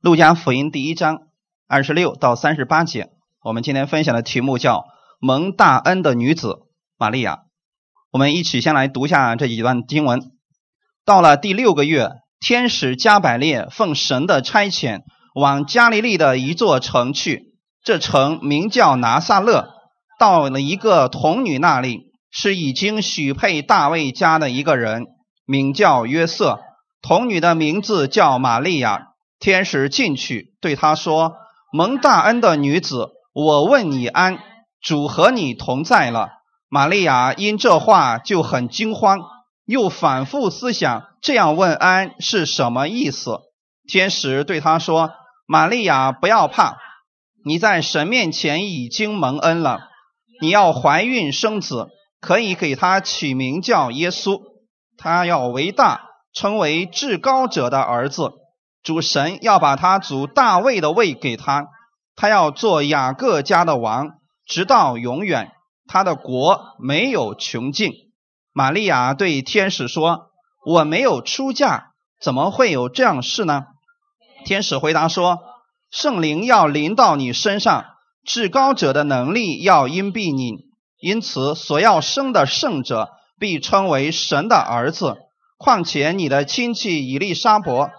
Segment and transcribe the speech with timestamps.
[0.00, 1.22] 路加福音第一章
[1.66, 3.08] 二十六到三十八节，
[3.42, 4.84] 我们今天分享的题目叫
[5.18, 6.60] “蒙大恩的女子
[6.96, 7.40] 玛利亚”。
[8.12, 10.30] 我们一起先来读下这几段经文。
[11.04, 15.00] 到了第六个月，天使加百列奉神的差遣，
[15.34, 17.56] 往加利利的一座城去。
[17.82, 19.68] 这城名叫拿撒勒。
[20.16, 25.06] 到了一个童女那里，是已经许配大卫家的一个人，
[25.44, 26.60] 名叫约瑟。
[27.02, 29.07] 童女的名字叫玛利亚。
[29.40, 31.36] 天使进去对他说
[31.72, 34.38] ：“蒙大恩的女子，我问你安，
[34.80, 36.30] 主和你同在了。”
[36.70, 39.20] 玛利亚因这话就很惊慌，
[39.64, 43.40] 又反复思想这样问安是什么意思。
[43.88, 45.12] 天使对他说
[45.46, 46.76] ：“玛利亚，不要怕，
[47.44, 49.88] 你在神面前已经蒙恩了。
[50.42, 51.88] 你要怀孕生子，
[52.20, 54.42] 可以给他起名叫耶稣。
[54.98, 56.02] 他要为大，
[56.34, 58.32] 称为至高者的儿子。”
[58.82, 61.66] 主神要把他祖大卫的位给他，
[62.16, 64.10] 他要做雅各家的王，
[64.46, 65.52] 直到永远。
[65.86, 67.92] 他的国没有穷尽。
[68.52, 70.30] 玛利亚对天使说
[70.66, 73.64] ：“我没有出嫁，怎么会有这样事呢？”
[74.44, 75.38] 天使回答说
[75.90, 77.84] ：“圣灵要临到你身上，
[78.24, 80.66] 至高者的能力要荫庇你，
[81.00, 85.16] 因此所要生的圣者必称为神的儿子。
[85.56, 87.90] 况且你的亲戚以利沙伯。”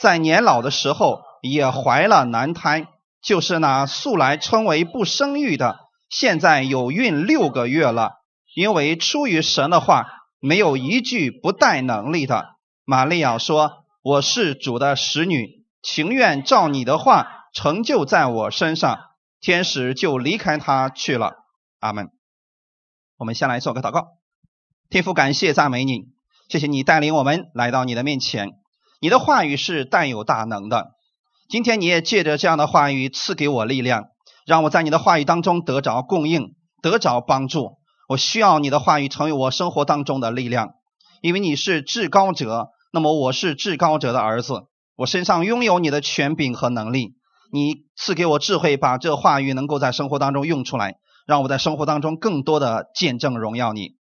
[0.00, 2.88] 在年老的时候也怀了男胎，
[3.22, 5.78] 就是那素来称为不生育的，
[6.10, 8.12] 现在有孕六个月了。
[8.54, 10.06] 因为出于神的话，
[10.40, 12.50] 没有一句不带能力的。
[12.84, 18.98] 玛利亚说：“我是主的使女，情愿照你的话成就在我身上。”
[19.40, 21.34] 天使就离开他去了。
[21.78, 22.08] 阿门。
[23.18, 24.06] 我们先来做个祷告，
[24.88, 26.04] 天父，感谢赞美你，
[26.48, 28.63] 谢谢你带领我们来到你的面前。
[29.04, 30.92] 你的话语是带有大能的，
[31.50, 34.06] 今天你也借着这样的话语赐给我力量，
[34.46, 37.76] 让我在你的话语当中得着供应，得着帮助。
[38.08, 40.70] 我需要你的话语成为我生活当中的力量，
[41.20, 44.62] 因为你是至高者，那么我是至高者的儿子，
[44.96, 47.12] 我身上拥有你的权柄和能力。
[47.52, 53.96] 你赐给我智慧，把这话语能够在生活当中用出来，让我在生活当中更多的见证荣耀你。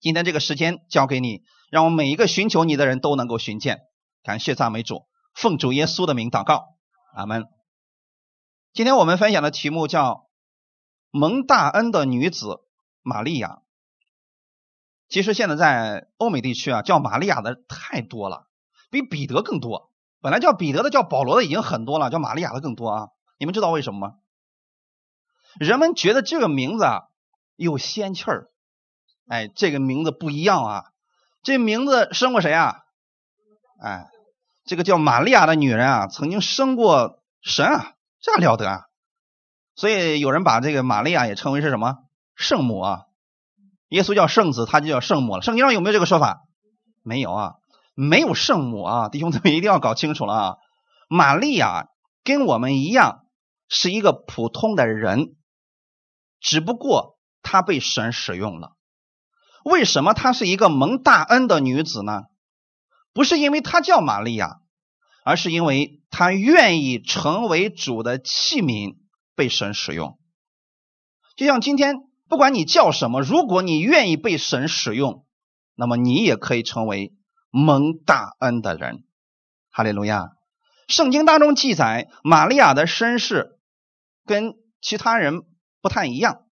[0.00, 3.80] 今天这个时间交给你，让我每一个寻求你的人都能够寻见。
[4.22, 6.76] 感谢赞美主，奉主耶稣的名祷告，
[7.12, 7.48] 阿门。
[8.72, 10.28] 今天我们分享的题目叫
[11.10, 12.60] “蒙大恩的女子
[13.02, 13.62] 玛利亚”。
[15.10, 18.46] 其实现在在欧美地区啊，叫玛利亚的太多了，
[18.90, 19.90] 比彼得更多。
[20.20, 23.08] 本来叫彼得的、叫保罗的已经很多了，叫玛利亚的更多啊。
[23.38, 24.14] 你们知道为什么吗？
[25.58, 27.08] 人们觉得这个名字啊
[27.56, 28.52] 有仙气儿，
[29.26, 30.84] 哎，这个名字不一样啊。
[31.42, 32.84] 这名字生过谁啊？
[33.80, 34.08] 哎。
[34.72, 38.86] 这个叫玛利亚的女人啊，曾经生过神啊，这了得啊！
[39.74, 41.98] 所以有人把这个玛利亚也称为是什么
[42.34, 43.02] 圣母啊？
[43.90, 45.42] 耶稣叫圣子，他就叫圣母了。
[45.42, 46.44] 圣经上有没有这个说法？
[47.02, 47.52] 没有啊，
[47.92, 49.08] 没有圣母啊！
[49.10, 50.56] 弟兄姊妹一定要搞清楚了啊！
[51.06, 51.88] 玛利亚
[52.24, 53.26] 跟我们一样
[53.68, 55.34] 是一个普通的人，
[56.40, 58.72] 只不过她被神使用了。
[59.66, 62.22] 为什么她是一个蒙大恩的女子呢？
[63.12, 64.61] 不是因为她叫玛利亚，
[65.24, 68.96] 而是因为他愿意成为主的器皿，
[69.34, 70.18] 被神使用。
[71.36, 71.96] 就像今天，
[72.28, 75.26] 不管你叫什么，如果你愿意被神使用，
[75.74, 77.14] 那么你也可以成为
[77.50, 79.04] 蒙大恩的人。
[79.70, 80.30] 哈利路亚！
[80.88, 83.58] 圣经当中记载，玛利亚的身世
[84.26, 85.42] 跟其他人
[85.80, 86.42] 不太一样，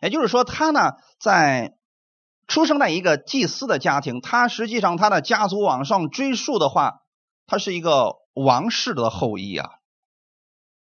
[0.00, 1.74] 也就是说，她呢在。
[2.48, 7.01] 出生在一个祭司的家庭，他实际上他的家族往上追溯的话，
[7.46, 9.70] 他是一个王室的后裔啊。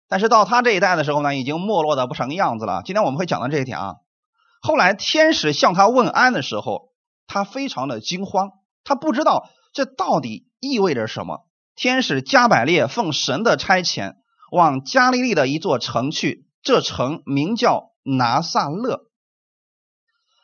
[0.09, 2.83] 但是到他这一代的时候呢，已经没落的不成样子了。
[2.85, 3.97] 今天我们会讲到这一点啊。
[4.61, 6.93] 后来天使向他问安的时候，
[7.27, 8.51] 他非常的惊慌，
[8.85, 11.47] 他不知道这到底意味着什么。
[11.77, 14.17] 天使加百列奉神的差遣，
[14.51, 19.07] 往加利利的一座城去，这城名叫拿撒勒。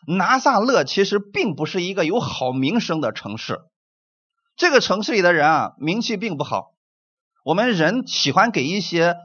[0.06, 3.58] 拿撒勒其实并不是一个有好名声的城市，
[4.56, 6.72] 这个城市里的人啊，名气并不好。
[7.44, 9.16] 我们人喜欢给一些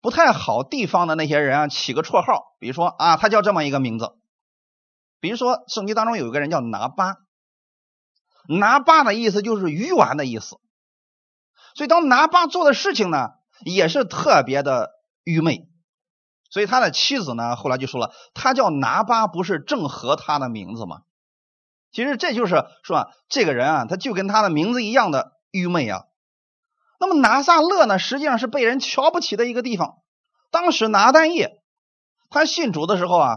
[0.00, 4.12] 不太好地方的那些人啊起个绰号，比如说啊，他叫这么一个名字。
[5.18, 7.16] 比如说圣经当中有一个人叫拿巴，
[8.48, 10.58] 拿巴的意思就是鱼丸的意思。
[11.74, 13.30] 所以当拿巴做的事情呢，
[13.64, 14.90] 也是特别的
[15.24, 15.68] 愚昧。
[16.48, 21.02] 所以他的妻子呢，后来就说了，他叫拿巴，不是正合他的名字吗？
[21.92, 26.04] 其实这就是说，这个人啊，他就跟他的名字一样的愚昧啊。
[26.98, 29.98] 那么拿撒勒呢，实际上是被人瞧不起的一个地方。
[30.50, 31.62] 当时拿单叶
[32.28, 33.36] 他信主的时候啊，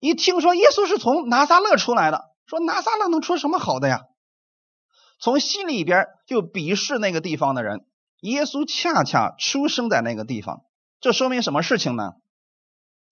[0.00, 4.02] 一听说耶稣是从拿撒勒出来的，说拿撒勒能出什么好的呀？
[5.18, 7.86] 从心里边就鄙视那个地方的人。
[8.20, 10.62] 耶稣恰恰出生在那个地方，
[11.00, 12.14] 这说明什么事情呢？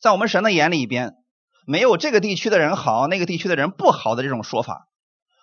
[0.00, 1.21] 在我们神的眼里边，
[1.66, 4.88] 没有这个地区的人好，那个地区的人不好的这种说法。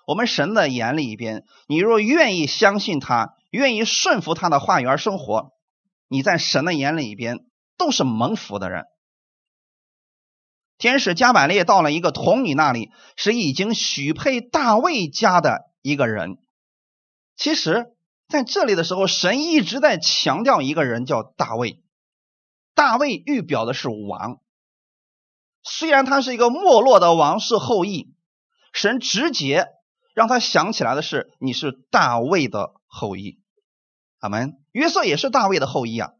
[0.05, 5.51] 我们神的眼里边，你若愿意相信他，愿意顺服他的话语而生活，
[6.07, 7.45] 你在神的眼里边
[7.77, 8.85] 都是蒙福的人。
[10.77, 16.37] 天使加百列到了一个童女那里，是已经许配大卫家的一个人。
[17.35, 17.93] 其实。
[18.31, 21.81] 在这里的时候，神一直在强调一个人叫大卫。
[22.75, 24.37] 大卫预表的是王，
[25.63, 28.13] 虽然他是一个没落的王室后裔，
[28.73, 29.67] 神直接
[30.13, 33.39] 让他想起来的是你是大卫的后裔。
[34.19, 34.57] 阿门。
[34.71, 36.11] 约瑟也是大卫的后裔啊。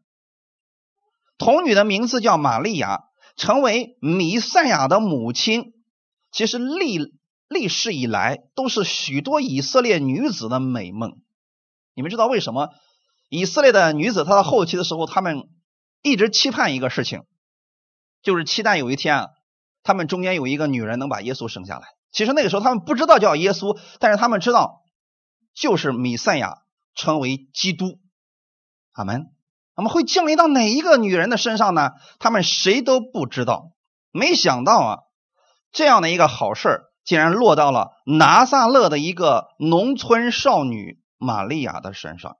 [1.38, 3.04] 童女的名字叫玛利亚，
[3.36, 5.72] 成为弥赛亚的母亲，
[6.32, 7.14] 其实历
[7.48, 11.20] 历世以来都是许多以色列女子的美梦。
[11.94, 12.70] 你们知道为什么
[13.28, 15.48] 以色列的女子她到后期的时候，她们
[16.02, 17.22] 一直期盼一个事情，
[18.22, 19.28] 就是期待有一天啊，
[19.82, 21.88] 他们中间有一个女人能把耶稣生下来。
[22.12, 24.82] 其实那个时候他们不知道叫耶稣，但是他们知道
[25.54, 26.62] 就是弥赛亚
[26.94, 27.98] 成为基督。
[28.92, 29.26] 阿门。
[29.76, 31.92] 那么会降临到哪一个女人的身上呢？
[32.18, 33.72] 他们谁都不知道。
[34.10, 34.98] 没想到啊，
[35.72, 40.98] 这样的一个好事竟然落到了拿撒勒的一个农村少女。
[41.22, 42.38] 玛利亚的身上，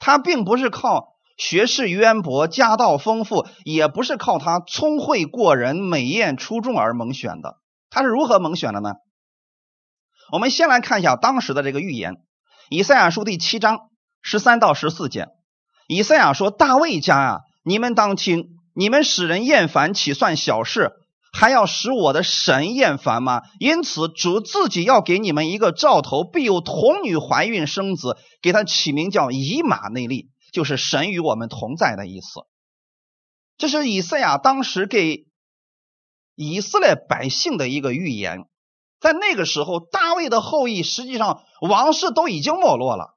[0.00, 7.56] 她并不是靠学识渊博、家道丰富，也不是靠他聪慧过人、美艳出众而蒙选的。
[7.90, 8.94] 他是如何蒙选的呢？
[10.30, 12.14] 我们先来看一下当时的这个预言，
[12.70, 13.78] 《以赛亚书》第七章
[14.22, 15.28] 十三到十四节。
[15.88, 20.92] 以赛亚说：“大卫家啊，你们当听，你们使人厌烦，岂算小事？”
[21.34, 23.40] 还要使我的神厌烦吗？
[23.58, 32.46] 因此主自己要给你们一个兆头，必有童女怀孕生子，给他起名叫以马内利，就是神与我们同在的意思。
[33.56, 35.26] 这是以赛亚当时给
[36.36, 38.44] 以色列百姓的一个预言。
[39.00, 43.16] 在那个时候，大卫的后裔实际上王室都已经没落了。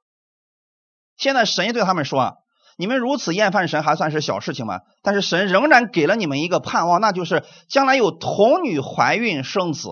[1.16, 2.32] 现在神对他们说啊。
[2.78, 4.82] 你们如此厌烦神，还算是小事情吗？
[5.00, 9.88] 但是神仍然给了你们一个盼望，那就是将来有童女怀孕生子，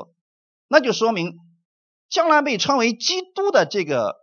[0.68, 1.38] 那就说明
[2.10, 4.16] 将来被称为基督的这个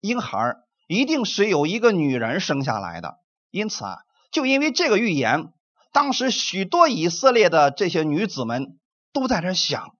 [0.00, 0.54] 婴孩
[0.86, 3.18] 一定是有一个女人生下来的。
[3.50, 3.98] 因此啊，
[4.30, 5.52] 就因为这个预言，
[5.92, 8.78] 当时许多以色列的这些女子们
[9.12, 9.96] 都在这想：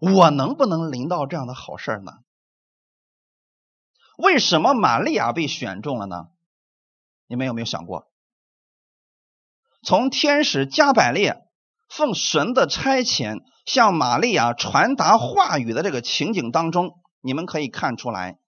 [0.00, 2.12] 我能不能临到这样的好事呢？
[4.16, 6.28] 为什么玛利亚被选中了呢？
[7.28, 8.10] 你们有没有想过，
[9.82, 11.44] 从天使加百列
[11.88, 18.40] 奉神的差遣向玛利亚传达话语的这个情景当中，你们可以看出来，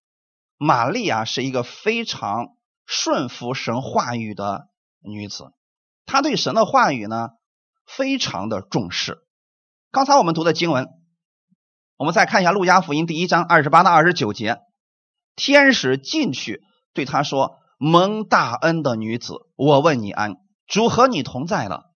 [0.63, 2.49] 玛利亚是一个非常
[2.85, 4.69] 顺服神话语的
[5.01, 5.55] 女子，
[6.05, 7.31] 她对神的话语呢
[7.87, 9.17] 非常的重视。
[9.91, 10.87] 刚才我们读的经文，
[11.97, 14.59] 我们再看一下路加福音第一章二十八到二十九节，
[15.35, 16.61] 天使进去
[16.93, 17.57] 对他说。
[17.83, 20.37] 蒙大恩的女子，我问你安，
[20.67, 21.87] 主和你同在了。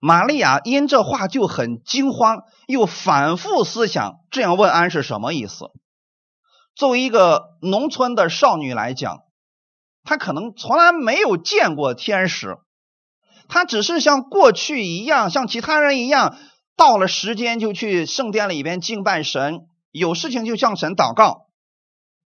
[0.00, 5.66] 玛利亚因这话就很惊慌，又反复思想，这样问安是什么意思？
[6.76, 9.22] 作为一个农村的少女来讲，
[10.04, 12.58] 她可能从来没有见过天使，
[13.48, 16.36] 她只是像过去一样，像其他人一样，
[16.76, 21.46] 到了时间就去圣殿里边敬拜神，有事情就向神祷告，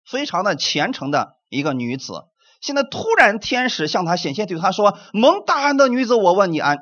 [0.06, 2.26] 非常的虔诚的一个女子。
[2.62, 6.78] 现在突然，天使向她显现，对她说：“蒙大安的女子，我问你安，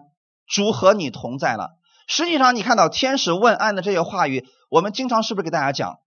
[0.47, 1.71] 主和你同在了。”
[2.07, 5.99] 实际上，你看到天使问安的这些话语，我们经常是不是给大家讲？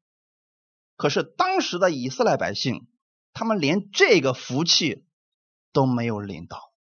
[0.97, 2.87] 可是当时的以色列百姓，
[3.33, 5.05] 他们连这个福气
[5.73, 6.73] 都没有领到，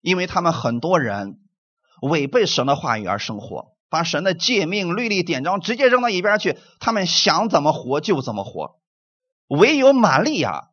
[0.00, 1.40] 因为他们很多人
[2.02, 8.78] 违背神的话语而生活，把神的诫命、律例、典章直接扔到一边去，他们想怎么活就怎么活。
[9.48, 10.70] 唯有玛利亚。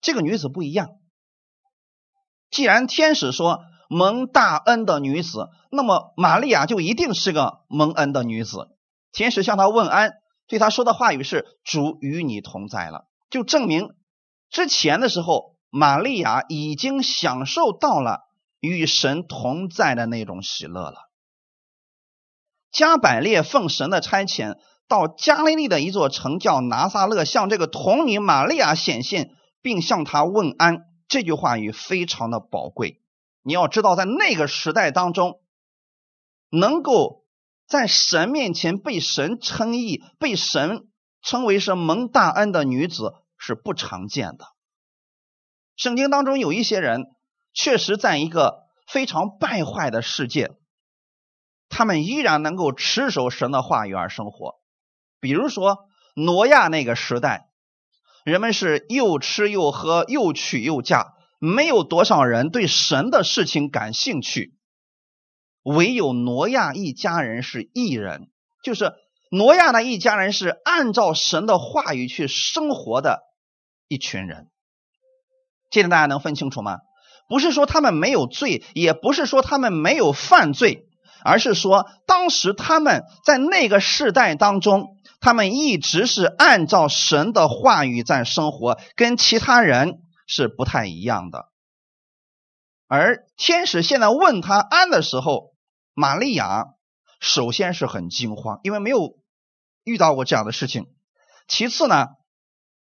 [0.00, 0.90] 这个女子不一样。
[2.50, 8.68] 既然天使说蒙大恩的女子，那么玛利亚就一定是个蒙恩的女子。
[9.10, 10.12] 天使向她问安，
[10.48, 13.94] 对他说的话语是“主与你同在了”，就证明
[14.50, 18.22] 之前的时候，玛利亚已经享受到了
[18.58, 21.10] 与神同在的那种喜乐了。
[22.72, 24.58] 加百列奉神的差遣。
[24.90, 30.86] 到加利利的一座城叫拿撒勒，向这个童女玛利亚显现，并向他问安。
[31.08, 33.02] 这句话语非常的宝贵。
[33.42, 35.42] 你要知道，在那个时代当中，
[36.48, 37.26] 能够
[37.68, 40.88] 在神面前被神称义、被神
[41.22, 44.46] 称为是蒙大恩的女子是不常见的。
[45.76, 47.04] 圣经当中有一些人，
[47.52, 50.52] 确实在一个非常败坏的世界，
[51.68, 54.54] 他们依然能够持守神的话语而生活。
[55.20, 57.50] 比如说挪亚那个时代，
[58.24, 61.14] 人们是又吃又喝，又娶又嫁。
[61.38, 64.57] 没有多少人对神的事情感兴趣，
[65.76, 68.30] 唯有挪亚一家人是异人，
[68.62, 68.92] 就是
[69.30, 73.22] 挪亚的一家人是按照神的话语去生活的
[73.88, 74.48] 一群人。
[75.70, 76.78] 这点大家能分清楚吗？
[77.28, 80.86] 不是说他们没有罪，也不是说他们没有犯罪，
[81.22, 90.00] 而是说当时他们在那个世代当中，他们一直是按照神的话语在生活，跟其他人。
[90.30, 91.46] 是不太一样的，
[92.86, 95.54] 而天使现在问他安的时候，
[95.98, 96.66] 玛利亚
[97.18, 99.18] 首先是很惊慌，因为没有
[99.82, 100.86] 遇到过这样的事情。
[101.48, 102.06] 其次呢，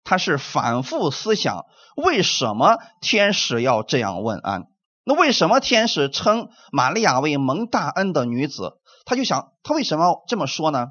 [0.04, 1.64] 他是反复思想
[1.96, 4.66] 为什么天使要这样问安？
[5.02, 8.78] 那为什么天使称玛利亚为蒙大恩的女子？
[9.06, 10.88] 他就想，他为什么要这么说呢？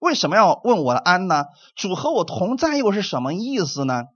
[0.00, 1.44] 为什么要问我的安呢？
[1.76, 4.06] 主和我同在又是什么意思呢？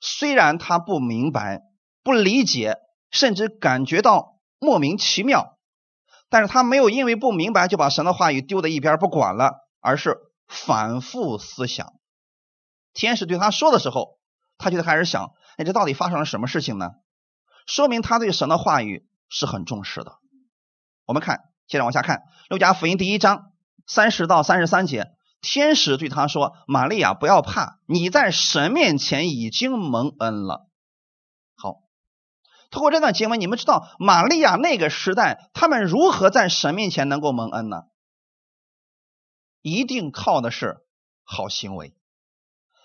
[0.00, 1.62] 虽然他不明白、
[2.02, 2.78] 不理解，
[3.12, 5.55] 甚至感觉到莫名其妙，
[6.28, 10.16] 但是他没有因为不明白就把神的话语丢在一边不管了，而是
[10.48, 11.94] 反复思想。
[12.92, 14.18] 天使对他说的时候，
[14.58, 16.90] 他就开始想：哎，这到底发生了什么事情呢？
[17.66, 20.18] 说明他对神的话语是很重视的。
[21.04, 22.18] 我们看，接着往下看
[22.48, 23.52] 《路加福音》第一章
[23.86, 25.12] 三十到三十三节。
[25.42, 30.65] 天使对他说：“玛利亚，不要怕，你在神面前已经蒙恩了。”
[32.76, 37.84] 通过这段经文，你们知道玛利亚那个时代，他们如何在神面前能够蒙恩呢？
[39.62, 40.76] 一定靠的是
[41.24, 41.96] 好行为，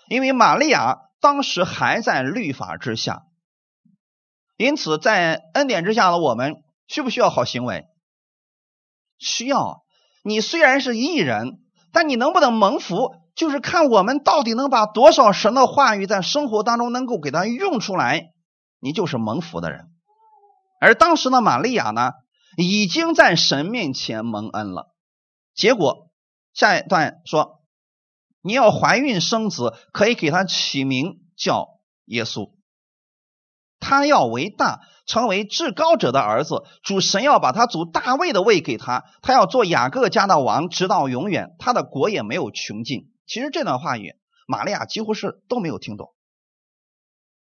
[0.07, 3.24] 因为玛利亚当时还在律法之下，
[4.55, 7.88] 因此在恩典之下的我们需不需要好行为？
[9.17, 9.83] 需要。
[10.24, 11.60] 你虽然是异人。
[11.93, 18.31] 但你能不能蒙福，就是看我们到底能把多少神的话语在生活当中能够给他用出来，
[18.81, 19.89] 你就是蒙福的人。
[20.81, 22.11] 而当时的玛利亚呢，
[22.57, 24.93] 已经在神面前蒙恩了。
[25.53, 26.11] 结果
[26.53, 27.61] 下一段说，
[28.41, 32.51] 你要怀孕生子，可以给他起名叫耶稣。
[33.79, 36.63] 他要为大，成为至高者的儿子。
[36.83, 41.55] 主神要把他祖大卫的位给他，他要做雅各家的王，直到永远。
[41.59, 43.11] 他的国也没有穷尽。
[43.25, 44.15] 其实这段话语，
[44.47, 46.13] 玛利亚几乎是都没有听懂。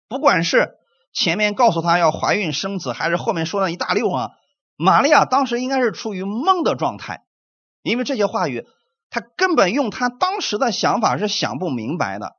[0.08, 0.80] 不管是
[1.14, 4.32] 前面告诉他要怀孕生子，还是后面说了一大溜啊，
[4.76, 7.26] 玛利亚当时应该是处于懵的状态，
[7.82, 8.66] 因为这些话语，
[9.10, 12.38] 他根本用他当时的想法是想不明白的。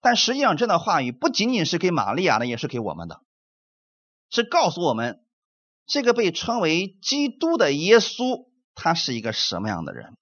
[0.00, 3.20] 但实际上，这段话语不仅仅是给玛利亚的，也是给我们的，
[4.30, 5.20] 是告诉我们
[5.86, 10.16] 这个被称为基督的耶稣，他是一个什么样的人。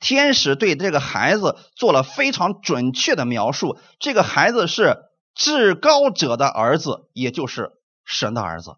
[0.00, 4.96] 天使对这个孩子做了非常准确的描述，这个孩子是
[5.36, 7.72] 至高者的儿子，也就是
[8.04, 8.76] 神的儿子。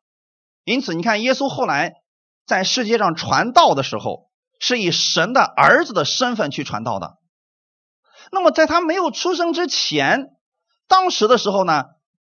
[0.65, 1.95] 因此，你看耶稣后来
[2.45, 7.17] 在世界上传道的时候，是以神的儿子的身份去传道的。
[8.33, 10.37] 那么，在他没有出生之前，
[10.89, 11.85] 当时的时候呢，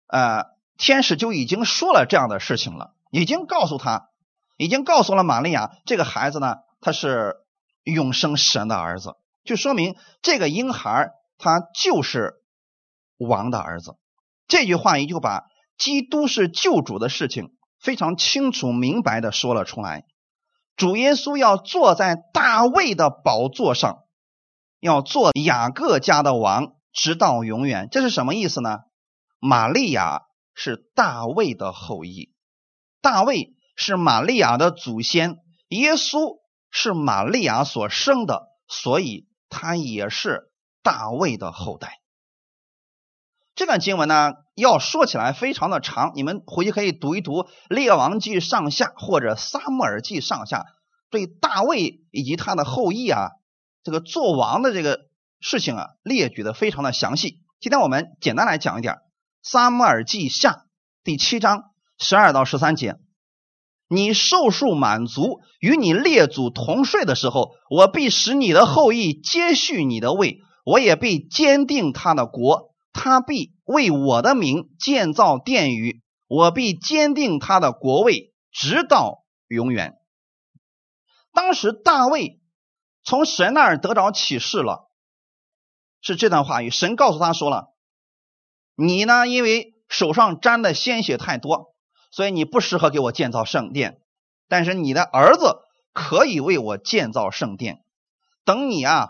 [0.07, 4.09] 呃，天使就已经说了这样的事情了，已经告诉他，
[4.57, 7.35] 已经告诉了玛利亚，这个孩子呢，他是
[7.83, 9.13] 永生神的儿子，
[9.43, 12.41] 就说明这个婴孩他就是
[13.17, 13.95] 王的儿子。
[14.47, 15.43] 这句话也就把
[15.77, 20.05] 基督是救主的事情非常清楚明白的说了出来。
[20.75, 24.01] 主耶稣要坐在大卫的宝座上。
[24.81, 27.87] 要做雅各家的王，直到永远。
[27.89, 28.81] 这是什么意思呢？
[29.39, 30.23] 玛利亚
[30.53, 32.31] 是大卫的后裔，
[33.01, 36.37] 大卫是玛利亚的祖先，耶稣
[36.69, 40.51] 是玛利亚所生的，所以他也是
[40.83, 42.01] 大卫的后代。
[43.55, 50.59] 这段经文呢，要说起来非常的长，你们回去可以读一读《列王记上下》或者《撒母耳记上下》，
[51.09, 53.29] 对大卫以及他的后裔啊。
[53.81, 55.05] 这个做王的这个
[55.39, 57.39] 事情啊，列举的非常的详细。
[57.61, 58.93] 今天我们简单来讲一点，
[59.41, 60.51] 《撒母耳记下》
[61.05, 61.63] 第七章
[61.97, 62.97] 十二到十三节：
[63.87, 79.97] 你寿数满足，与你列祖同睡的时候，我必使你的后裔接续你的位，我也必坚定他的国，他必为我的名建造殿宇，我必坚定他的国位，直到永远。
[81.33, 82.39] 当时大卫
[83.03, 84.89] 从神那儿得着启示了，
[85.99, 86.69] 是这段话语。
[86.69, 87.75] 神告诉他说了
[88.75, 91.75] ：“你呢，因为手上沾的鲜血太多，
[92.11, 93.99] 所以你不适合给我建造圣殿。
[94.47, 95.57] 但是你的儿子
[95.91, 97.83] 可以为我建造圣殿。
[98.45, 99.09] 等你啊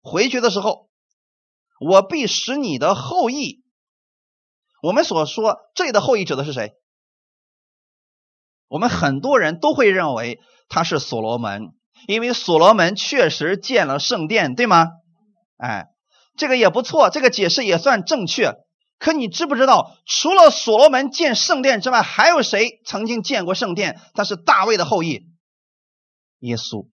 [0.00, 0.85] 回去的时候。”
[1.80, 3.62] 我必使你的后裔。
[4.82, 6.74] 我们所说这里的后裔指的是谁？
[8.68, 11.72] 我们很多人都会认为他是所罗门，
[12.08, 14.88] 因为所罗门确实建了圣殿，对吗？
[15.56, 15.86] 哎，
[16.36, 18.54] 这个也不错，这个解释也算正确。
[18.98, 24.00] 可你知不知道，除了所罗门建圣殿之外，还有谁曾经建过圣殿？
[24.14, 25.26] 他是大卫的后裔，
[26.38, 26.88] 耶稣。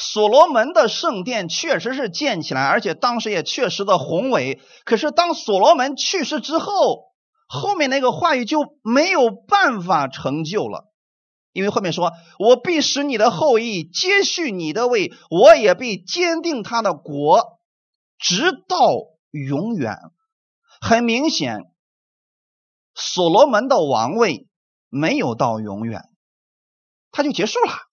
[0.00, 4.62] 所罗门的圣殿确实是建起来，而且当时也确实的宏伟。
[4.84, 7.08] 可是当所罗门去世之后，
[7.48, 10.88] 后面那个话语就没有办法成就了，
[11.52, 17.58] 因为后面说：“我必使你的后裔接续你的位，我也必坚定他的国，
[18.18, 18.76] 直到
[19.32, 19.96] 永远。”
[20.80, 21.64] 很明显，
[22.94, 24.46] 所罗门的王位
[24.88, 26.04] 没有到永远，
[27.10, 27.87] 他就结束了。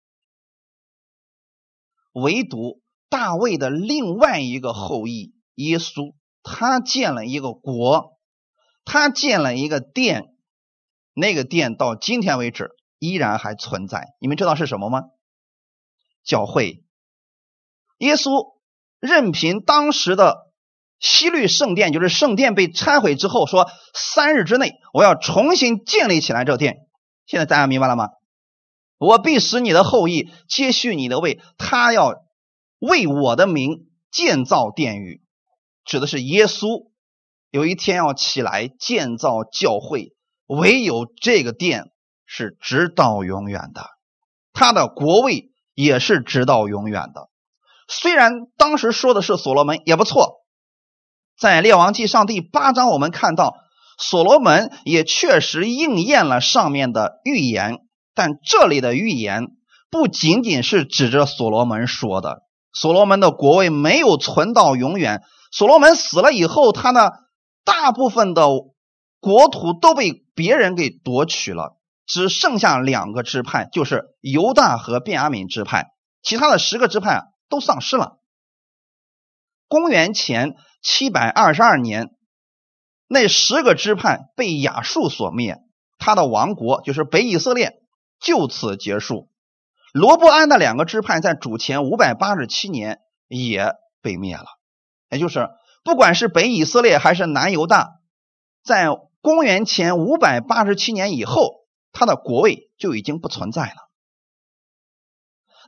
[2.16, 8.18] 唯独大卫的另外一个后裔耶稣，他建了一个国，
[8.86, 10.34] 他建了一个殿，
[11.14, 14.16] 那个殿到今天为止依然还存在。
[14.22, 15.02] 你们知道是什么吗？
[16.24, 16.86] 教会。
[17.98, 18.56] 耶稣
[19.00, 20.52] 任凭当时的
[21.00, 26.88] 西律圣殿，就是圣殿被拆毁之后，说三日之内我要重新建立起来这殿。
[27.26, 28.10] 现在大家明白了吗？
[29.06, 32.24] 我必使你的后裔接续你的位，他要
[32.80, 35.22] 为我的名建造殿宇，
[35.86, 36.88] 指的是耶稣
[37.52, 40.16] 有一天要起来建造教会，
[40.48, 41.92] 唯有这个殿
[42.26, 43.86] 是直到永远的，
[44.54, 47.30] 他的国位也是直到永远的。
[47.88, 50.42] 虽然当时说的是所罗门也不错，
[51.38, 53.56] 在列王记上第八章，我们看到
[54.00, 57.85] 所罗门也确实应验了上面的预言。
[58.16, 59.50] 但这里的预言
[59.92, 65.22] 不仅仅是指着所罗门说的，所罗门的国位没有存到永远。
[65.52, 67.12] 所罗门死了以后，他呢
[67.64, 68.48] 大部分的
[69.20, 78.20] 国土都被别人给夺取了，只剩下两个支派，就是犹大和便雅悯支派，其他的十个支派都丧失了。
[79.68, 82.16] 公元前七百二十二年，
[83.08, 85.58] 那十个支派被亚述所灭，
[85.98, 87.82] 他的王国就是北以色列。
[88.26, 89.30] 就此结束。
[89.94, 94.46] 罗伯安的两个支派在主前五百八十七年也被灭了，
[95.10, 95.48] 也就是
[95.86, 97.92] 不管是北以色列还是南犹大，
[98.64, 98.88] 在
[99.22, 101.52] 公元前五百八十七年以后，
[101.94, 103.76] 他的国位就已经不存在了。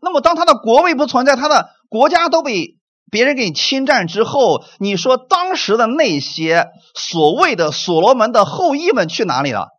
[0.01, 2.77] 那么，当他的国位不存在，他的国家都被
[3.09, 9.69] 别人给侵占之后，你说当时的那些所谓的所罗门的后裔们去哪里了？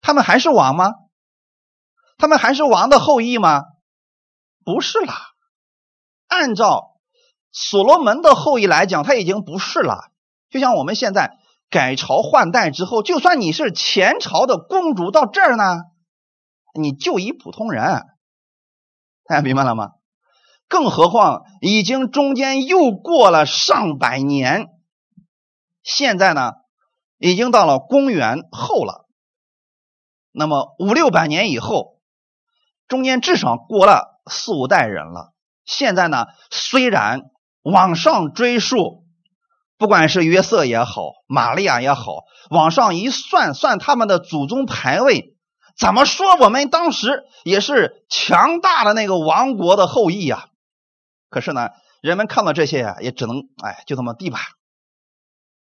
[0.00, 0.92] 他们还是王吗？
[2.20, 3.64] 他们还是王的后裔吗？
[4.62, 5.14] 不是啦。
[6.28, 7.00] 按照
[7.50, 10.10] 所罗门的后裔来讲，他已经不是了。
[10.50, 11.38] 就像我们现在
[11.70, 15.84] 改朝换代之后，就算你是前朝的公主，到这儿呢，
[16.74, 17.82] 你就一普通人。
[19.24, 19.92] 大家明白了吗？
[20.68, 24.68] 更何况已经中间又过了上百年，
[25.82, 26.52] 现在呢，
[27.16, 29.08] 已经到了公元后了。
[30.32, 31.98] 那么五六百年以后。
[32.90, 35.32] 中间至少过了四五代人了。
[35.64, 37.30] 现在呢，虽然
[37.62, 39.04] 往上追溯，
[39.78, 45.36] 不管是约瑟也好，玛利亚也好，往上一算，算他们的祖宗牌位，
[45.78, 50.48] 怎么说我们当时也是强大的那个王国的后裔呀。
[51.28, 51.70] 可是呢，
[52.02, 54.40] 人们看到这些呀，也只能哎，就这么地吧。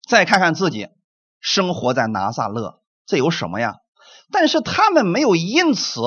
[0.08, 0.90] 再看看自己
[1.40, 3.78] 生活在拿撒勒，这有什么呀？
[4.32, 6.00] 但是他们没有因此。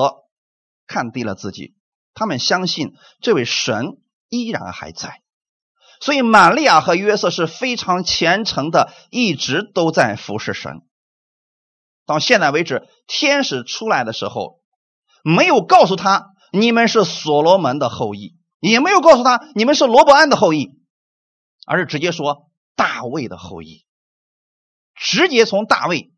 [0.91, 1.73] 看低了自己，
[2.13, 5.21] 他们相信这位神依然还在，
[6.01, 10.81] 所以玛利亚和约瑟是非常虔诚的，一直都在服侍神。
[12.05, 14.61] 到现在为止，天使出来的时候，
[15.23, 20.71] 没有告诉他你们是所罗门的后裔，也没有告诉他你们是罗伯安的后裔，
[21.65, 23.85] 而是直接说大卫的后裔，
[24.93, 26.11] 直接从大卫。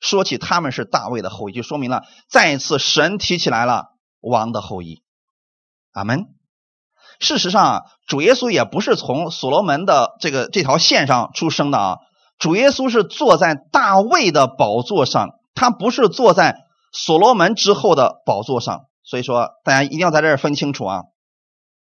[0.00, 3.88] 说起他们是大卫的后裔，就说明了再一次神提起来了
[4.20, 5.02] 王的后裔。
[5.92, 6.26] 阿门。
[7.18, 11.96] 事实上，主耶稣也不是从所罗门的这个这条线上出生的啊。
[12.38, 16.56] 主耶稣是坐在大卫的宝座上，他不是坐在
[16.92, 18.86] 所罗门之后的宝座上。
[19.02, 21.02] 所以说，大家一定要在这儿分清楚啊。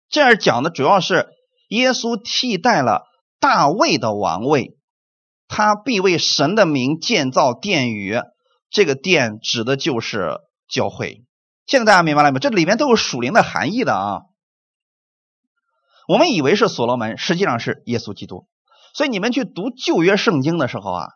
[0.08, 1.30] 这儿讲的主要是
[1.68, 3.02] 耶稣替代了
[3.40, 4.76] 大卫的王位，
[5.54, 8.18] 他必为神的名建造殿宇。
[8.70, 10.38] 这个殿指的就是
[10.68, 11.22] 教会。
[11.64, 12.40] 现在大家明白了没有？
[12.40, 14.22] 这里面都有属灵的含义的啊。
[16.08, 18.48] 我们以为是所罗门，实际上是耶稣基督。
[18.94, 21.06] 所以你们去读旧约圣经的时候啊，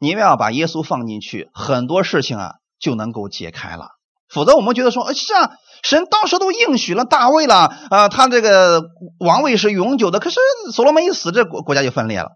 [0.00, 3.90] 你们要把耶稣放进去，很多事情啊就能够解开了。
[4.28, 5.52] 否则我们觉得说，是啊，
[5.84, 8.82] 神当时都应许了大卫了，啊，他这个
[9.20, 10.18] 王位是永久的。
[10.18, 10.40] 可是
[10.72, 12.32] 所罗门一死，这国国家就分裂了，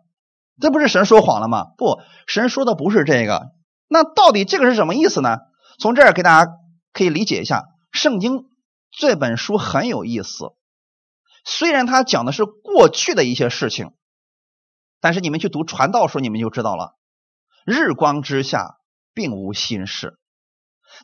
[0.60, 1.66] 这不是神说谎了吗？
[1.76, 3.48] 不，神说的不是这个。
[3.88, 5.38] 那到底这个是什么意思呢？
[5.78, 6.52] 从这儿给大家
[6.92, 8.46] 可以理解一下，圣经
[8.90, 10.52] 这本书很有意思。
[11.44, 13.92] 虽然它讲的是过去的一些事情，
[15.00, 16.96] 但是你们去读传道书，你们就知道了，
[17.64, 18.76] 日光之下
[19.14, 20.18] 并无新事。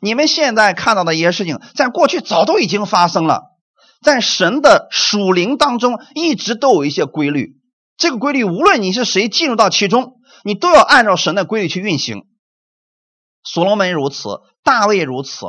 [0.01, 3.43] 你们现在看到的一些事情，在过去早都已经发生了。
[4.03, 7.55] 在神的属灵当中，一直都有一些规律。
[7.97, 12.27] 这个规律，无论你是谁进入到其中，你都要按照神的规律去运行。
[13.43, 15.45] 所罗门如此，大卫如此。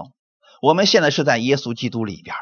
[0.62, 2.34] 我们现在是在耶稣基督里边。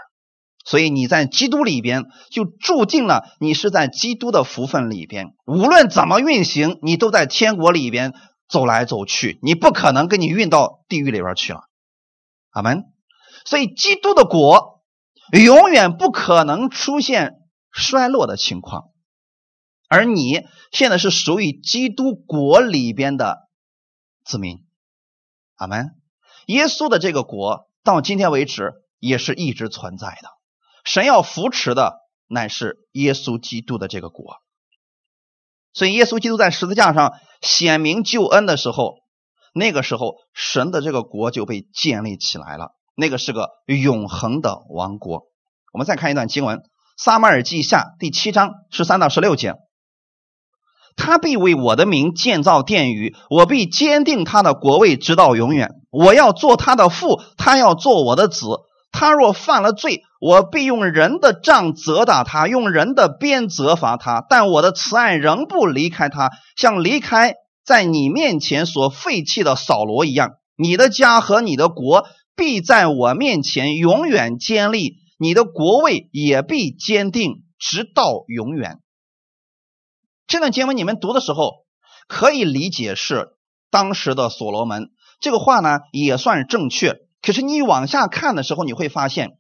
[0.67, 5.35] 所以你在基督里边，就注定了你是在基督的福分里边。
[5.47, 8.15] 无论怎么运行，你都在天国里边
[8.49, 11.61] 走来走去，你不可能给你运到地狱里边去了。
[12.51, 12.85] 阿门。
[13.45, 14.83] 所以基督的国
[15.33, 17.35] 永远不可能出现
[17.71, 18.85] 衰落的情况，
[19.95, 23.49] 而你现在是属于基督国里边的
[24.25, 24.67] 子民。
[25.55, 25.93] 阿门。
[26.47, 30.31] 耶稣的这个国到今天为止也是一直存在的。
[30.85, 34.39] 神要扶持的乃是耶稣基督的这个国，
[35.73, 38.97] 所以耶稣基督在十字架上显明救恩的时候，
[39.55, 45.29] 那个时候神的这个国就被建立起来了，那个是个永恒的王国。
[45.73, 46.59] 我们再看一段经文，
[46.97, 49.55] 《撒马尔记下》第七章十三到十六节：
[50.97, 55.71] 他必为我的名建造殿宇，我必坚定他的国位直到永远。
[55.91, 58.47] 我要做他的父，他要做我的子。
[58.93, 64.25] 他若犯了罪，我必用人的杖责打他，用人的鞭责罚他。
[64.29, 67.35] 但我的慈爱仍不离开他，像离开
[67.67, 70.35] 在你面前所废弃的扫罗一样。
[70.57, 72.05] 你的家和你的国
[72.37, 78.79] 必在我面前永远坚立，你的国位也必坚定，直到永远。
[80.35, 81.65] 这段经文你们读的时候，
[82.09, 83.37] 可以理解是
[83.71, 86.97] 当时的所罗门这个话呢，也算正确。
[87.23, 89.39] 可是你往下看的时候，你会发现，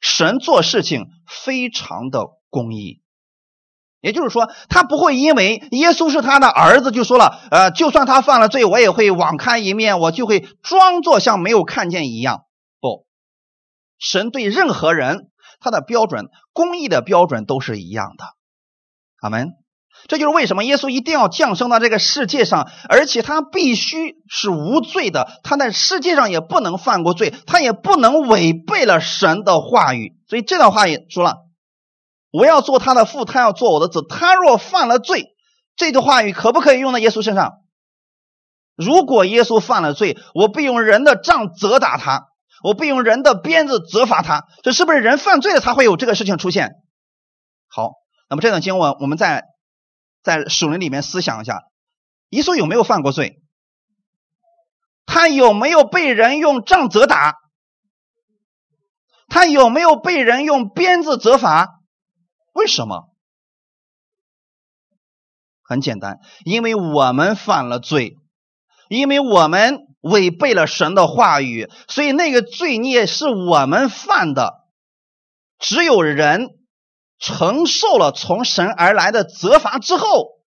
[0.00, 3.02] 神做事情非常的公义。
[4.00, 12.46] 也就是说，他不会因为耶稣是他的儿子，就说了，呃，就算他犯了罪，我也会网开一面，我就会装作像没有看见一样。
[12.80, 13.06] 不，
[13.98, 18.24] 神对任何人，他的标准，公义的标准都是一样的。
[19.20, 19.61] 阿门。
[20.08, 30.14] 这就是为什么耶稣一定要降生到这个世界上，而且他必须是无罪的，他在世界上也不能犯过罪，他也不能违背了神的话语。
[30.28, 31.36] 所以这段话也说了
[32.32, 34.04] ：“我要做他的父，他要做我的子。
[34.08, 35.34] 他若犯了罪，
[35.76, 37.52] 这段话语可不可以用在耶稣身上？
[38.76, 42.26] 如果耶稣犯了罪，我必用人的杖责打他，
[42.64, 44.46] 我必用人的鞭子责罚他。
[44.62, 46.72] 这是不是人犯罪了才会有这个事情出现？
[47.68, 47.92] 好，
[48.28, 49.51] 那么这段经文我们在。
[50.22, 51.64] 在属灵里面思想一下，
[52.28, 53.42] 耶稣有没有犯过罪？
[55.04, 57.34] 他有没有被人用杖责打？
[59.28, 61.80] 他有没有被人用鞭子责罚？
[62.52, 63.08] 为什么？
[65.62, 68.16] 很简单，因为我们犯了罪，
[68.88, 74.54] 因为我们违背了神的话语，所以那个罪孽是我们犯的。
[75.58, 76.61] 只有人。
[77.22, 80.40] 承受了从神而来的责罚之后，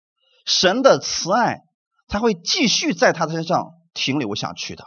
[0.46, 1.62] 神的慈爱
[2.10, 4.84] 才会继续在他身上停留下去的。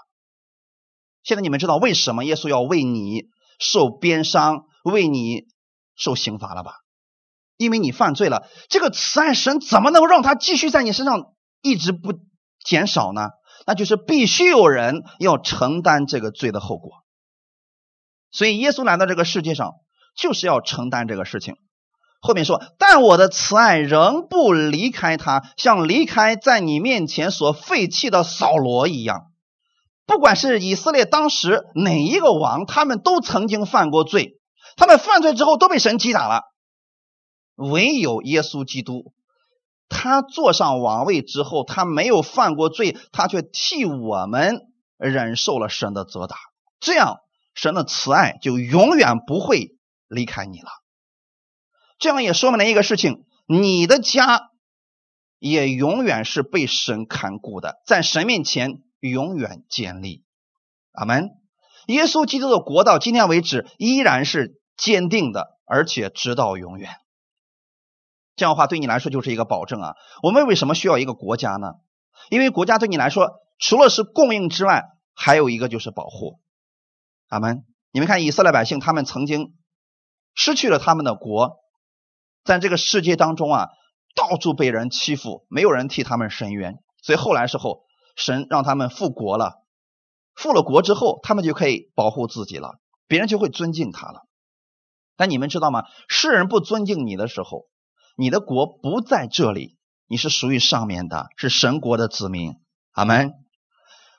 [1.22, 3.24] 现在你们知道为什么耶稣要为你
[3.59, 5.46] 受鞭伤、为你
[5.96, 6.74] 受刑罚了吧？
[7.57, 8.46] 因为你犯罪了。
[8.68, 12.12] 这个慈爱神怎么能让他继续在你身上一直不
[12.62, 13.31] 减少呢？
[13.66, 17.03] 那就是必须有人要承担这个罪的后果。
[18.31, 19.72] 所以耶稣来到这个世界上
[20.14, 21.57] 就是要承担这个事情。
[22.21, 29.27] 后面说，但我的慈爱仍不离开他，像离开在你面前所废弃的扫罗一样。
[30.05, 34.41] 不管是以色列当时哪一个王，他们都曾经犯过罪，
[34.77, 36.43] 他们犯罪之后都被神击打了。
[37.55, 39.13] 唯有耶稣基督，
[39.89, 44.63] 他坐上王位之后，他没有犯过罪，他却替我们
[44.97, 46.37] 忍受了神的责打。
[46.81, 47.19] 这样，
[47.55, 49.77] 神的慈爱就永远不会
[50.09, 50.69] 离开你了。
[51.99, 54.51] 这样也说明了一个事情：你的家
[55.39, 60.25] 也永远是被神看顾的，在神面前永远建立。
[60.93, 61.31] 阿门。
[61.87, 66.91] 耶稣基督的国到今天为止依然是坚定的，而且直到永远。
[68.37, 69.95] 这样的话对你来说就是一个保证啊。
[70.23, 71.75] 我们为什么需要一个国家呢？
[72.31, 74.85] 因为国家对你来说，除了是供应之外，
[75.15, 76.41] 还有一个就是保护。
[77.29, 77.65] 阿门。
[77.91, 79.55] 你们看以色列百姓，他们曾经
[80.35, 81.57] 失去了他们的国，
[82.44, 83.68] 在这个世界当中啊，
[84.14, 87.83] 到处被人欺负，没有人替他们伸冤，所以后来时候，
[88.16, 89.64] 神让他们复国了。
[90.35, 94.22] 复了国之后，他们就可以保护自己了，别人就会尊敬他了。
[95.16, 95.85] 但你们知道吗？
[96.09, 97.66] 世人不尊敬你的时候，
[98.16, 102.55] 你的国不在这里，你是属于上面的，是神国的子民。
[102.92, 103.33] 阿门。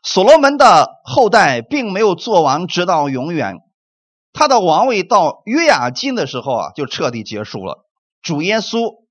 [0.03, 3.57] 所罗门的后代并没有做王直到永远，
[4.31, 7.85] 他的王位到约雅金的时候啊，就彻底结束了。
[8.21, 9.05] 主耶稣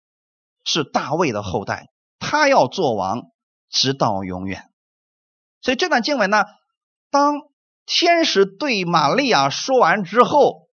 [0.65, 3.23] 是大卫的后代，他要做王
[3.71, 4.65] 直到永远。
[5.61, 6.45] 所以这段经文呢？
[7.11, 7.37] 当
[7.87, 10.69] 天使对玛利亚说完之后，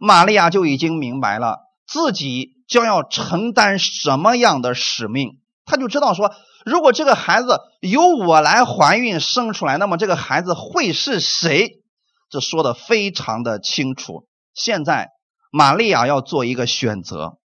[0.00, 5.40] 玛利亚就已经明白了自己将要承担什么样的使命。
[5.64, 11.82] 他就知道说，如果这个孩子由我来怀孕生出来，那么这个孩子会是谁？
[12.28, 14.26] 这说的非常的清楚。
[14.52, 15.10] 现在
[15.52, 17.38] 玛利亚要做一个选择，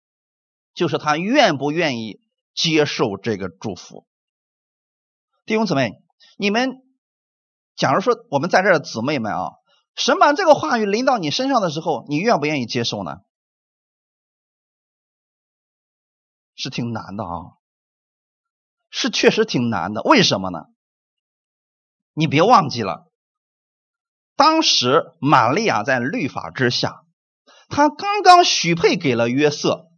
[0.74, 2.20] 就是他愿不愿意
[2.54, 4.06] 接受这个祝福。
[5.46, 5.92] 弟兄姊妹，
[6.36, 6.82] 你们。
[7.76, 9.52] 假如说我们在这儿的姊妹们啊，
[9.94, 13.20] 神把这个话语临到你身上的时候，你愿不愿意接受呢？
[16.54, 17.56] 是挺难的啊，
[18.90, 20.02] 是确实挺难的。
[20.02, 20.66] 为什么呢？
[22.12, 23.10] 你别忘记了，
[24.36, 27.06] 当时玛利亚在律法之下，
[27.70, 29.89] 她刚刚许配给了约瑟，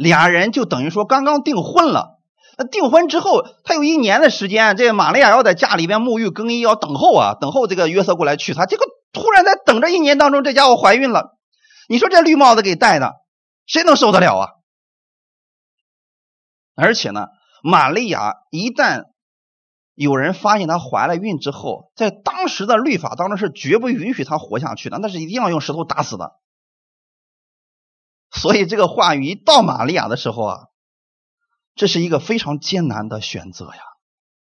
[0.00, 2.18] 俩人就等于说刚刚订婚了。
[2.56, 8.64] 那订婚之后，他有一年的时间，这玛利亚要在家里边沐浴更衣，要等候啊，等候这个约瑟过来娶她。
[8.64, 11.36] 结果突然在等着一年当中，这家伙怀孕了。
[11.86, 13.16] 你说这绿帽子给戴的，
[13.66, 14.48] 谁能受得了啊？
[16.74, 17.26] 而且呢，
[17.62, 19.04] 玛利亚一旦
[19.94, 26.32] 有人发现她怀了孕之后，在当时的律法当中是绝不允许她活下去的，那是一定要用石头打死的。
[28.32, 30.58] 所以这个话语一到玛利亚的时候啊。
[31.76, 33.80] 这是一个非常艰难的选择呀，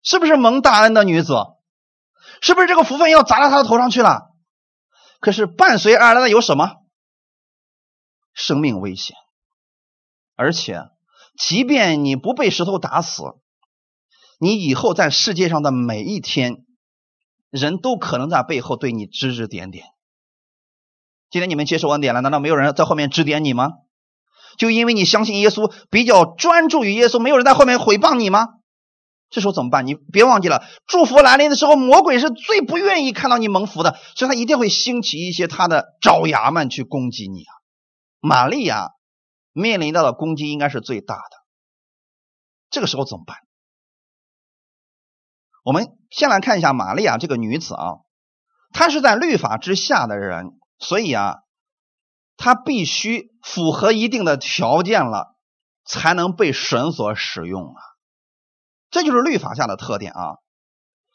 [0.02, 1.34] 是不是蒙大恩的女子？
[2.42, 4.30] 是不是这个福分要砸到她的头上去了？
[5.18, 6.70] 可是伴随而来的有什么？
[8.34, 9.16] 生命危险，
[10.36, 10.82] 而且，
[11.36, 13.22] 即便你不被石头打死，
[14.38, 16.64] 你以后在世界上的每一天，
[17.50, 19.93] 人都可能在背后对你指指点点。
[21.34, 23.72] 今天你们接受恩典了，难道没有人在后面指点你吗？
[24.56, 28.50] 就因为你相信耶稣，比较专注于耶稣，没有人在后面诽谤你吗？
[29.30, 29.84] 这时候怎么办？
[29.84, 37.52] 你别忘记了，祝福来临的时候，魔鬼是最不愿意看到你蒙福的，所以他一定会兴起一些他的爪牙们去攻击你啊。
[38.20, 38.90] 玛利亚
[39.52, 41.36] 面临到的攻击应该是最大的，
[42.70, 43.38] 这个时候怎么办？
[45.64, 47.86] 我们先来看一下玛利亚这个女子啊，
[48.72, 51.36] 她是在律法之下的人，所以啊。
[52.36, 55.36] 他必须符合一定的条件了，
[55.84, 57.80] 才能被神所使用啊！
[58.90, 60.38] 这就是律法下的特点啊！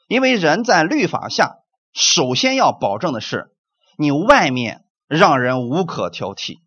[0.07, 1.57] 因为人在律法下，
[1.91, 3.53] 首先要保证的是
[3.97, 6.61] 你外面让人无可挑剔。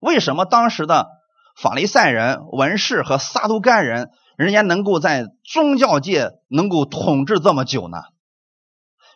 [0.00, 1.08] 为什么当时的
[1.56, 7.98] 法利赛人、文士和撒都该人，人家能够在宗教界能够统治这么久呢？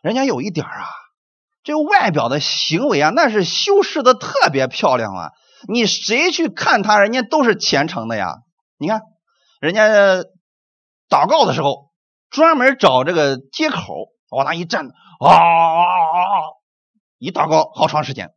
[0.00, 0.86] 人家有一点啊。
[1.62, 5.30] 这外表的行为啊，那是修饰的特别漂亮啊！
[5.68, 8.36] 你谁去看他，人家都是虔诚的呀。
[8.78, 9.02] 你看，
[9.60, 9.88] 人家
[11.08, 11.90] 祷告的时候，
[12.30, 16.24] 专门找这个街口往那一站，啊啊啊！
[17.18, 18.30] 一祷告好长时间。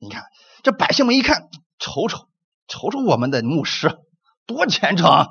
[0.00, 0.24] 你看
[0.62, 2.28] 这百姓们一看，瞅瞅
[2.66, 3.98] 瞅瞅我们的牧师
[4.46, 5.26] 多虔诚，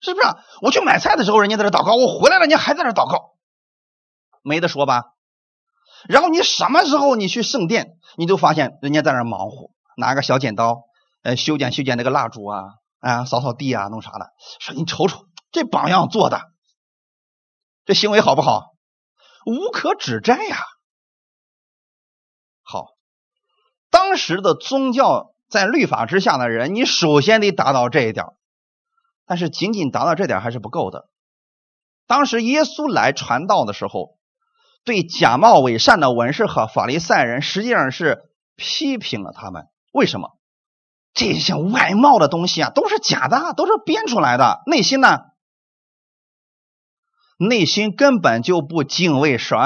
[0.00, 0.26] 是不是？
[0.60, 3.34] 我去买菜的时候，人家在这祷告；我回来了，人家还在这祷告，
[4.42, 5.04] 没得说吧？
[6.08, 10.82] 然后你什么时候你去圣殿，你就发现人家在那忙活，拿个小剪刀，
[11.22, 12.62] 呃，修剪修剪那个蜡烛啊，
[12.98, 14.30] 啊，扫扫地啊，弄啥的。
[14.60, 16.40] 说你瞅瞅这榜样做的，
[17.84, 18.74] 这行为好不好？
[19.44, 20.56] 无可指摘呀。
[22.62, 22.86] 好，
[23.90, 28.26] 当时的宗教在律法之下的人，你首先得达到这一点。
[29.24, 31.08] 但是仅仅达到这点还是不够的。
[32.06, 34.18] 当时耶稣来传道的时候，
[34.84, 38.22] 对假冒伪善的文士和法利赛人，实际上是
[38.56, 39.66] 批评了他们。
[39.92, 40.38] 为什么？
[41.14, 44.62] 这些外貌的东西啊，都是假的，都是编出来的。
[44.66, 45.20] 内心呢，
[47.38, 49.58] 内心根本就不敬畏神。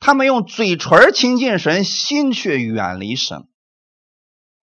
[0.00, 3.46] 他们用嘴唇亲近神，心却远离神。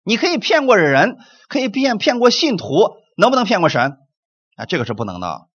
[0.04, 3.98] 你可以骗过人，可以骗骗过信徒，能不能骗过神？
[4.58, 5.49] 啊，这个是不能的。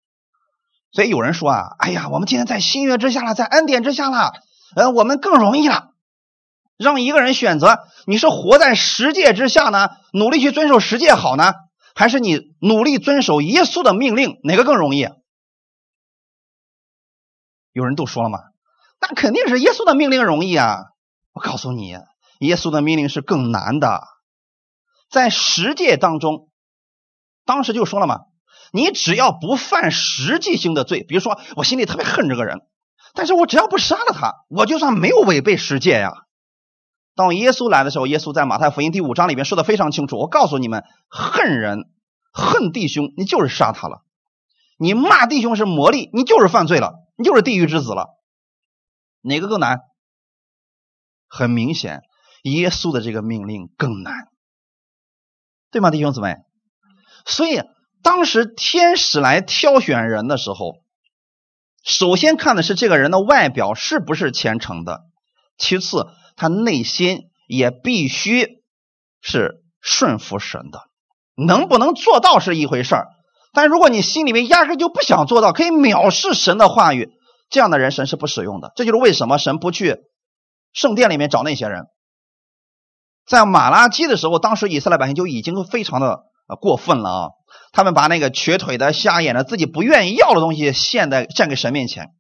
[0.93, 4.31] 所以有人说啊，哎呀，我们今天在新约之下了，在恩典之下了，
[4.75, 5.89] 呃，我们更容易了。
[6.77, 11.53] 让一个人选择，你是活在十诫之下呢，努力去遵守十诫好呢，
[11.95, 15.09] 还是你努力遵守耶稣的命令，哪个更容易？
[17.71, 18.39] 有人都说了嘛。
[18.99, 20.85] 那肯定是耶稣的命令容易啊！
[21.33, 21.97] 我告诉你，
[22.39, 24.03] 耶稣的命令是更难的。
[25.09, 26.49] 在十诫当中，
[27.45, 28.19] 当时就说了嘛，
[28.75, 32.61] 你只要不犯实际性的罪，比如说我心里特别恨这个人，
[33.13, 36.11] 但是我只要不杀了他，我就算没有违背十诫呀。
[37.13, 40.17] 当耶稣来的时候，耶稣在马太福音第五章里面说的非常清楚。
[40.17, 41.83] 我告诉你们，恨人、
[42.31, 44.03] 恨弟兄，你就是杀他了；
[44.79, 48.17] 你骂弟兄是魔力，你就是犯罪了，你就是地狱之子了。
[49.21, 49.81] 哪个更难？
[51.27, 52.01] 很明显，
[52.41, 54.29] 耶稣的这个命令更难，
[55.69, 56.37] 对吗，弟兄姊妹？
[57.25, 57.61] 所以
[58.03, 60.83] 当时天使来挑选人的时候，
[61.83, 65.01] 首先看的是这个人的外表是不是虔诚的，
[65.57, 68.61] 其次他内心也必须
[69.21, 70.81] 是顺服神的，
[71.35, 73.07] 能不能做到是一回事儿，
[73.53, 77.09] 但如果你心里面压根就不想做到，可以藐视神的话语。
[77.49, 79.97] 这样的人神是不使用的，这就是为什么神不去
[80.71, 81.85] 圣殿里面找那些人。
[83.27, 87.29] 在马拉基的时候，当时以色列百姓就已经非常的啊过分了啊！
[87.71, 92.13] 他们把那个瘸腿的、瞎眼的、自己不愿意要的东西献在献给神面前。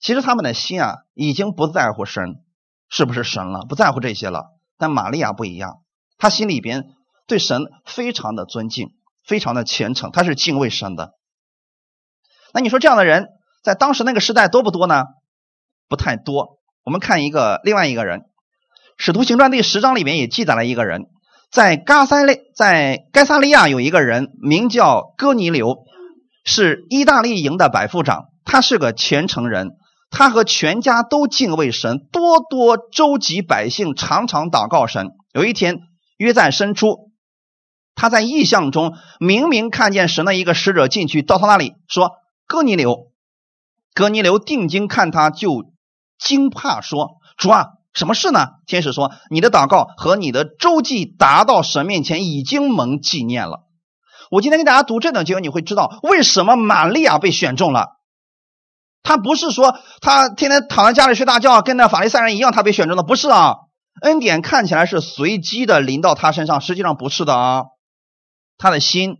[0.00, 2.44] 其实他们的心啊，已经不在乎神
[2.88, 4.46] 是不是神了，不在乎这些了。
[4.78, 5.82] 但玛利亚不一样，
[6.18, 6.94] 她心里边
[7.26, 8.94] 对神非常的尊敬，
[9.24, 11.14] 非常的虔诚，她是敬畏神的。
[12.52, 13.28] 那你说这样的人？
[13.62, 15.04] 在当时那个时代多不多呢？
[15.88, 16.60] 不太多。
[16.84, 18.20] 我们看一个另外一个人，
[18.96, 21.06] 《使徒行传》第十章里面也记载了一个人，
[21.50, 25.84] 在加塞利，在该萨利亚有一个人名叫哥尼流，
[26.44, 29.70] 是意大利营的百夫长，他是个虔诚人，
[30.10, 35.12] 他和全家都敬畏神，多多周集百姓，常常祷告神。
[35.32, 35.78] 有一天
[36.18, 37.10] 约在深处，
[37.94, 42.12] 他在异象中明明看见神的一个使者进去到他那里说
[42.46, 43.12] ：“哥尼流。”
[43.94, 45.72] 哥尼流定睛看他，就
[46.18, 53.64] 惊怕说：“主啊，什么事呢？”天使说：“你的祷告和你的周记达到神面前，已经蒙纪念了。”
[54.30, 57.96] 我今天给大家读这段经文，你会知道为什么玛利亚被选中了。
[59.04, 63.58] 他不是说他天天躺在家里睡大觉，跟那法利赛人一样，他被选中的不是啊。
[64.02, 67.62] 恩典看起来是随机的临到他身上，实际上不是的啊。
[68.58, 69.18] 他的心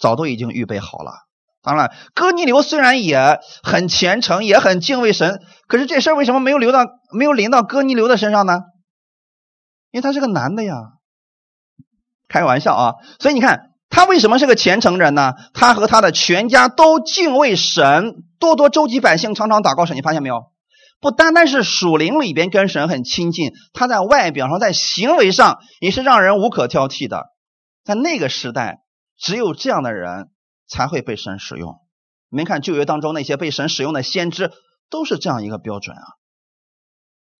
[0.00, 1.25] 早都已经预备好了。
[1.66, 8.60] 当然，哥尼流虽然也很虔诚，也很敬畏神，可是这事儿为什么没有流到、没有临到哥尼流的身上呢？
[9.90, 10.74] 因为他是个男的呀。
[12.28, 12.94] 开玩笑啊！
[13.18, 15.34] 所以你看，他为什么是个虔诚人呢？
[15.54, 19.96] 他和他的全家都敬畏神，多多周集百姓，常常祷告神。
[19.96, 20.52] 你发现没有？
[21.00, 27.26] 不单单是属灵里边跟神很亲近，他在外表上、在行为上也是让人无可挑剔的。
[27.84, 28.78] 在那个时代，
[29.18, 30.28] 只有这样的人。
[30.68, 31.80] 才会被神使用。
[32.28, 34.50] 你们看旧约当中那些被神使用的先知，
[34.90, 36.02] 都是这样一个标准啊。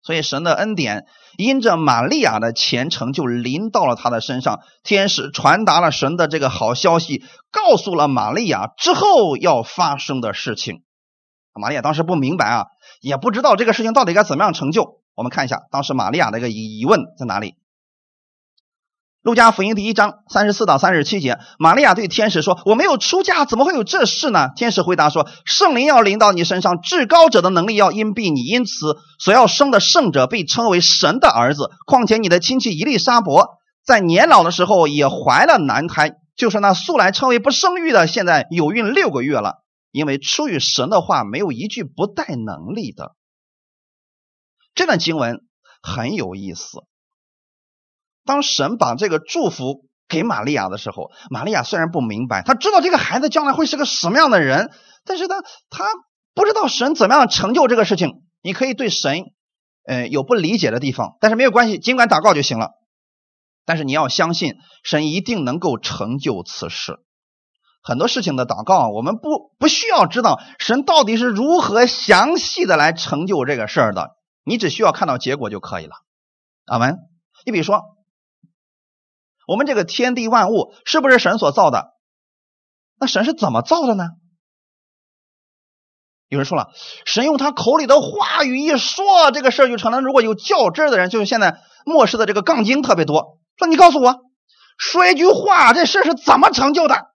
[0.03, 4.61] 所以神的恩典因着玛利亚的虔诚，就临到了他的身上。
[4.85, 10.85] 天使传达了神的这个好消息，告诉了玛利亚之后要发生的事情。
[11.55, 12.67] 玛利亚当时不明白啊，
[13.01, 15.01] 也不知道这个事情到底该怎么样成就。
[15.17, 17.57] 我们看一下当时玛利亚的一个疑问在哪里。
[19.27, 31.72] 路加福音第一章三十四到三十七节，玛利亚对天使说：“我没有出嫁，怎么会有这事呢？”天使回答说：“圣灵要临到你身上，至高者的能力要荫蔽你，因此所要生的圣者被称为神的儿子。
[31.89, 39.64] 况且你的亲戚伊丽莎伯在年老的时候也怀了男胎，就是那素来称为不生育的，现在有孕六个月了。
[39.91, 43.16] 因为出于神的话，没有一句不带能力的。”
[44.77, 45.41] 这段经文
[45.83, 46.85] 很有意思。
[48.27, 54.70] 当神把这个祝福给玛利亚的时候，玛利亚虽然不明白，她知道这个孩子将来会是个什么样的人，
[55.05, 55.37] 但是呢，
[55.70, 55.87] 她
[56.35, 58.24] 不知道神怎么样成就这个事情。
[58.43, 59.24] 你可以对神，
[59.87, 62.72] 呃，有不理解的地方，但是没有关系，尽管祷告就行了。
[63.64, 64.55] 但是你要相信，
[64.85, 66.99] 神一定能够成就此事。
[67.83, 74.11] 很多事情的祷告，我们不不需要知道神到底是如何详细的来成就这个事儿的，
[74.45, 75.95] 你只需要看到结果就可以了。
[76.66, 76.99] 阿门。
[77.45, 77.83] 你比如说，
[79.47, 81.94] 我们这个天地万物是不是神所造的？
[82.99, 84.05] 那神是怎么造的呢？
[86.28, 86.72] 有人说了，
[87.05, 90.01] 神用他口里的话语一说，这个事儿就成了。
[90.01, 94.22] 如果有较真的人，就是现在末世的这个杠精特别多，说你告诉我，
[94.76, 97.12] 说一句话，这事是怎么成就的？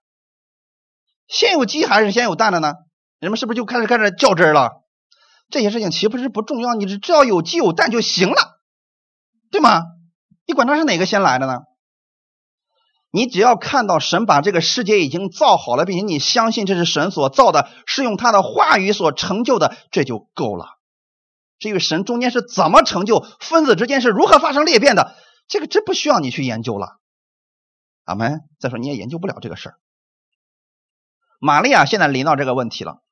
[1.28, 2.72] 先有鸡还是先有蛋的呢？
[3.18, 4.82] 人们是不是就开始开始较真了？
[5.50, 6.72] 这些事情岂不是不重要？
[6.72, 8.60] 你只要有鸡有蛋就行了，
[9.50, 9.82] 对吗？
[10.46, 11.60] 你管它是哪个先来的呢？
[13.14, 20.78] 你只要看到神把这个世界已经造好了，并且你相信这是神所造的，是用他的话语所成就的，这就够了。
[21.58, 25.14] 至于神中间是怎么成就，分子之间是如何发生裂变的，
[25.46, 27.00] 这个真不需要你去研究了。
[28.04, 28.40] 阿门。
[28.58, 29.74] 再说你也研究不了这个事儿。
[31.38, 33.02] 玛利亚现在临到这个问题了，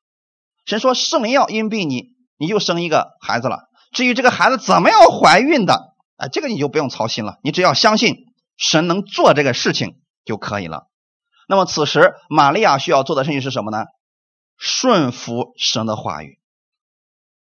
[0.64, 3.68] 神说圣灵要因庇你，你就生一个孩子了。
[3.92, 8.29] 至于这个孩子怎么样怀孕的，啊，这个你就不用操心了，你只要相信。
[8.60, 10.86] 神能做这个事情就可以了。
[11.48, 13.86] 那么此时玛利亚需要做的事情是什么呢？
[14.58, 16.38] 顺服神的话语。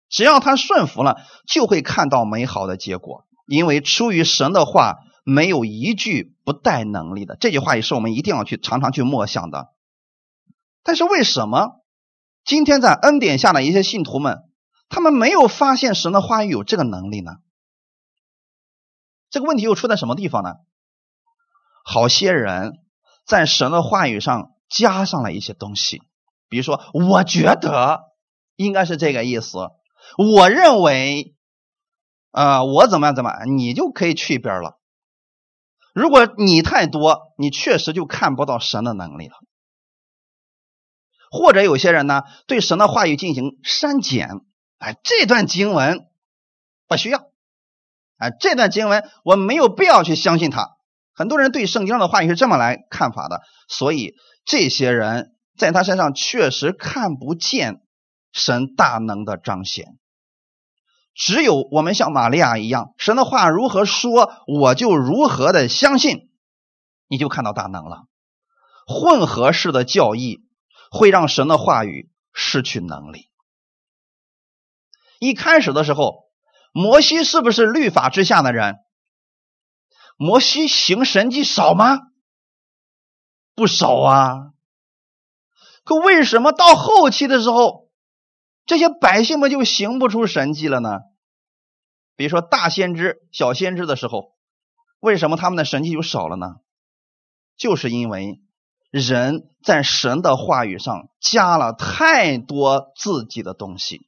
[0.07, 3.27] 只要他顺服了，就会看到美好的结果。
[3.45, 7.35] 因为出于神的话，没有一句不带能力的。
[7.35, 9.73] 这句话也是我们一定要去常常去默想的。
[10.81, 11.81] 但是为什么
[12.45, 14.49] 今天在恩典下的一些信徒们，
[14.87, 17.33] 他们没有发现神的话语有这个能力呢？
[19.29, 20.55] 这个问题又出在什么地方呢？
[21.83, 22.73] 好些人
[23.25, 26.01] 在神的话语上加上了一些东西，
[26.47, 28.01] 比如说，我觉得
[28.55, 29.57] 应该是这个意思，
[30.17, 31.35] 我认为，
[32.31, 34.79] 啊，我怎么样怎么样，你就可以去一边了。
[35.93, 39.33] 如果你太多，你确实就看不到神的能力了。
[41.31, 44.29] 或者有些人呢，对神的话语进行删减，
[44.79, 46.07] 哎，这段经文
[46.87, 47.31] 不需要，
[48.17, 50.78] 哎，这段经文我没有必要去相信他。
[51.19, 54.15] 很多人对圣经上的话语是这么来看法的，所以
[54.45, 57.81] 这些人在他身上确实看不见
[58.31, 59.97] 神大能的彰显。
[61.13, 66.29] 只有我们像玛利亚一样，神的话如何说，我就如何的相信，
[67.09, 68.05] 你就看到大能了。
[68.87, 70.39] 混合式的教义
[70.89, 73.27] 会让神的话语失去能力。
[75.19, 76.29] 一开始的时候，
[76.71, 78.77] 摩西是不是律法之下的人？
[80.21, 81.97] 摩西行神迹少吗？
[83.55, 84.51] 不少啊。
[85.85, 87.87] 可为什么到后期的时候，
[88.65, 90.89] 这些百姓们就行不出神迹了呢？
[92.17, 94.35] 比如说大先知、小先知的时候，
[94.99, 96.57] 为什么他们的神迹就少了呢？
[97.55, 98.41] 就是因为
[98.91, 104.01] 人在神的话语上加了太多自己的东西。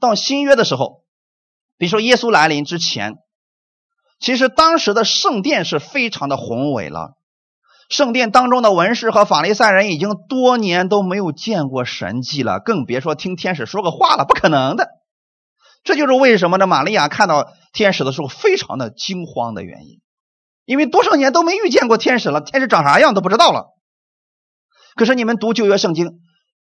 [0.00, 1.04] 到新约的时候，
[1.78, 3.18] 比如说耶稣来临之前。
[4.18, 7.12] 其实当时的圣殿是非常的宏伟了，
[7.88, 14.88] 圣殿当中的文士和法利赛人已经多年都没有见过神迹了，更别说听天使说个话了，不可能的。
[15.84, 20.00] 这就是为什么这玛利亚看到天使的时候非常的惊慌的原因，
[20.64, 23.66] 因为多少年都没遇见过天使了，天使长啥样都不知道了。
[24.96, 26.18] 可是你们读旧约圣经，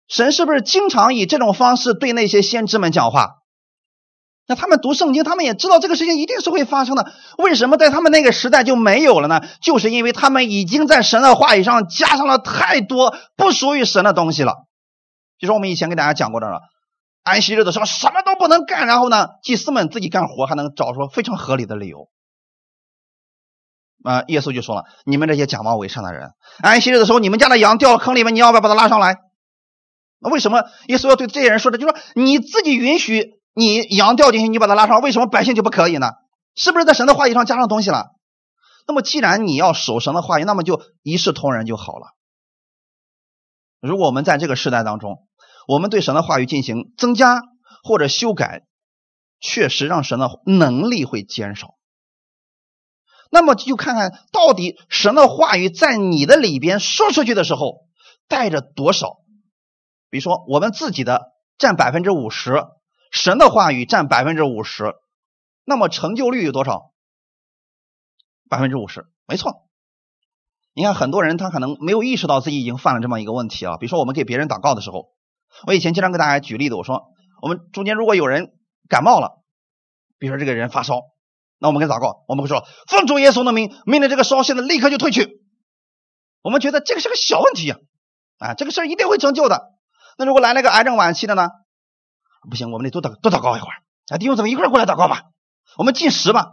[0.08, 3.34] 神是不是经常以这种方式对那些先知们讲话？
[4.48, 7.12] 那他们读圣经，他们也知道这个事情一定是会发生的。
[7.36, 9.40] 为什么在他们那个时代就没有了呢？
[9.60, 14.54] 就是因为他们已经在神的话语上加上了太多不属于神的东西了。
[15.40, 16.60] 就说我们以前给大家讲过的了，
[17.24, 22.08] 安息日的时候什么都不能干，然后呢，祭司们自己干活还能找出非常合理的理由。
[24.04, 26.30] 啊，耶稣就说了：“你们这些假冒伪善的人，
[26.62, 29.16] 安息日的时候你们家的羊掉了坑里面，你要不要把它拉上来？
[30.20, 31.78] 那为什么耶稣要对这些人说的？
[31.78, 36.12] 就说你自己允许。”你羊掉进去，你把它拉上，为什么百姓就不可以呢？
[36.54, 38.10] 是不是在神的话语上加上东西了？
[38.86, 42.08] 那么既然你要守神的话语，那么就一视同仁就好了。
[43.80, 45.26] 如果我们在这个时代当中，
[45.66, 47.40] 我们对神的话语进行增加
[47.82, 48.66] 或者修改，
[49.40, 51.76] 确实让神的能力会减少。
[53.30, 57.86] 那么就看看到底神的话语在你的里边说出去的时候
[58.28, 59.16] 带着多少。
[60.10, 62.66] 比如说我们自己的占百分之五十。
[63.16, 64.94] 神的话语占百分之五十，
[65.64, 66.92] 那么成就率有多少？
[68.50, 69.66] 百分之五十，没错。
[70.74, 73.78] 你看很多人他可能没有意识到自己已经犯了这么一个问题啊。
[73.78, 75.14] 比如说我们给别人祷告的时候，
[75.66, 77.06] 我以前经常给大家举例子，我说
[77.40, 78.52] 我们中间如果有人
[78.86, 79.42] 感冒了，
[80.18, 81.00] 比如说这个人发烧，
[81.58, 85.40] 那我们该祷告，我们会说奉主耶稣的名，命令这个烧现在立刻就退去。
[86.42, 87.78] 我们觉得这个是个小问题呀，
[88.36, 89.72] 啊，这个事儿一定会成就的。
[90.18, 91.48] 那如果来了个癌症晚期的呢？
[92.48, 93.82] 不行，我们得多祷多祷告一会儿。
[94.08, 95.24] 啊，弟兄姊妹一块过来祷告吧，
[95.76, 96.52] 我们进食吧。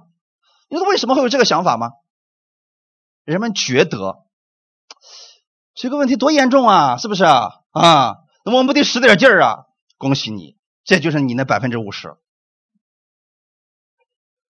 [0.70, 1.92] 你说为什么会有这个想法吗？
[3.24, 4.16] 人们觉得
[5.76, 7.50] 这个问题多严重啊，是不是啊？
[7.72, 9.56] 啊，那我们不得使点劲儿啊！
[9.98, 12.16] 恭喜你，这就是你那百分之五十。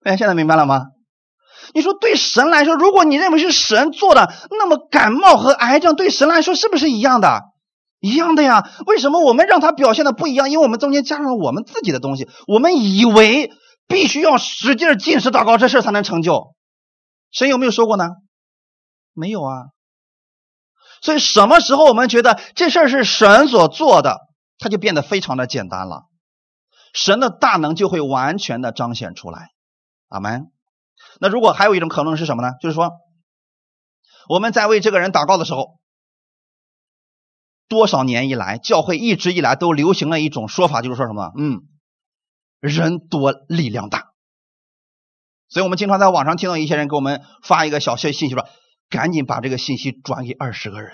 [0.03, 0.87] 哎，现在明白了吗？
[1.73, 7.41] 你说对神来说，如果你认为是神做的，那么感冒和癌症对神来说是不是一样的？
[8.05, 8.69] 一样的呀。
[8.85, 10.49] 为什么我们让他表现的不一样？
[10.49, 12.29] 因为我们中间加上了我们自己的东西。
[12.47, 13.51] 我们以为
[13.87, 16.55] 必须要使劲进食祷告这事才能成就。
[17.31, 18.09] 神有没有说过呢？
[19.13, 19.65] 没有啊。
[21.01, 24.19] 所以什么时候我们觉得这事儿是神所做的，
[24.57, 26.03] 它就变得非常的简单了，
[26.93, 29.49] 神的大能就会完全的彰显出来。
[30.07, 30.47] 阿门。
[31.19, 32.53] 那如果还有一种可能是什么呢？
[32.61, 32.91] 就是说，
[34.27, 35.77] 我们在为这个人祷告的时候，
[37.67, 41.31] 多少年以来，教会一直以来都流行了一种说法，就是说什么？
[41.37, 41.61] 嗯，
[42.59, 44.11] 人多力量大。
[45.47, 48.47] 所以我们经常在网上听到一些人给我们发一个小信信息说
[48.89, 50.91] ：“赶紧把这个信息转给二十个人，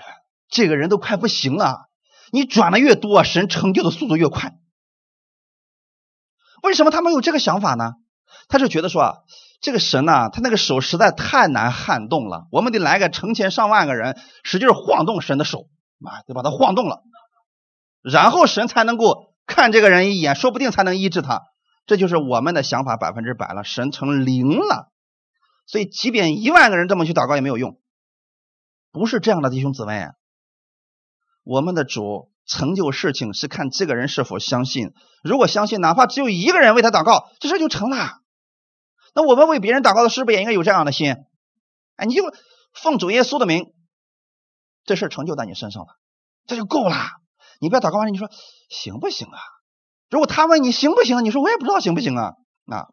[0.48, 1.88] 这个人都快不行了。
[2.30, 4.54] 你转的越多，神成就的速度越快。”
[6.62, 7.94] 为什么他们有这个想法呢？
[8.48, 9.14] 他是觉得说啊，
[9.60, 15.66] 这个神呐，他那个手实在太难撼动了，我们得来个成千上万个人使劲晃动神的手
[16.08, 17.02] 啊，得把它晃动了，
[18.02, 21.42] 然后神才能够看这个人一眼，说不定才能医治他。
[21.86, 24.92] 这就是我们的想法百分之百了，神成灵了。
[25.66, 27.78] 所以，即便一万个人这么去祷告也没有用，
[28.92, 30.08] 不是这样的，弟兄姊妹。
[31.44, 34.92] 我们的主成就事情是看这个人是否相信，
[35.24, 38.20] 如果相信，哪怕只有一个人为他祷告，这事就成了。
[39.14, 41.16] 那我们为别人祷告的是不是也应该有这样的心？
[41.96, 42.22] 哎，你就
[42.72, 43.72] 奉主耶稣的名，
[44.84, 45.88] 这事成就在你身上了，
[46.46, 46.96] 这就够了。
[47.60, 48.30] 你不要祷告完了，你说
[48.68, 49.38] 行不行啊？
[50.10, 52.34] 如果他问你行不行，你说我也不知道行不行啊。
[52.64, 52.88] 那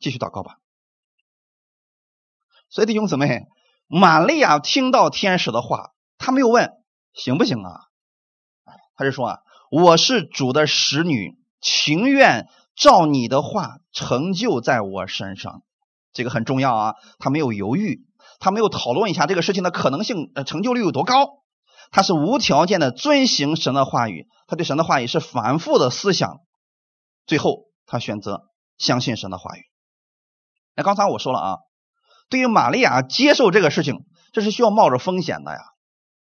[0.00, 0.56] 继续祷告吧。
[2.68, 3.42] 所以弟兄姊妹，
[3.86, 6.70] 玛利亚听到天使的话，他没有问
[7.12, 7.80] 行不行啊，
[8.96, 9.38] 他就说啊，
[9.70, 12.48] 我是主的使女，情愿。
[12.76, 15.62] 照你的话成就在我身上，
[16.12, 16.94] 这个很重要啊！
[17.20, 18.04] 他没有犹豫，
[18.44, 21.42] 他没有讨论一下这个事情的可能性，呃，成就率有多高？
[21.90, 26.42] 他是无条件的遵行神的话语，他对神的话语是反复的思想，
[27.24, 29.62] 最后他选择相信神的话语。
[30.74, 31.58] 那刚才我说了啊，
[32.28, 35.60] 对于玛利亚接受这个事情，这是需要冒着风险的呀，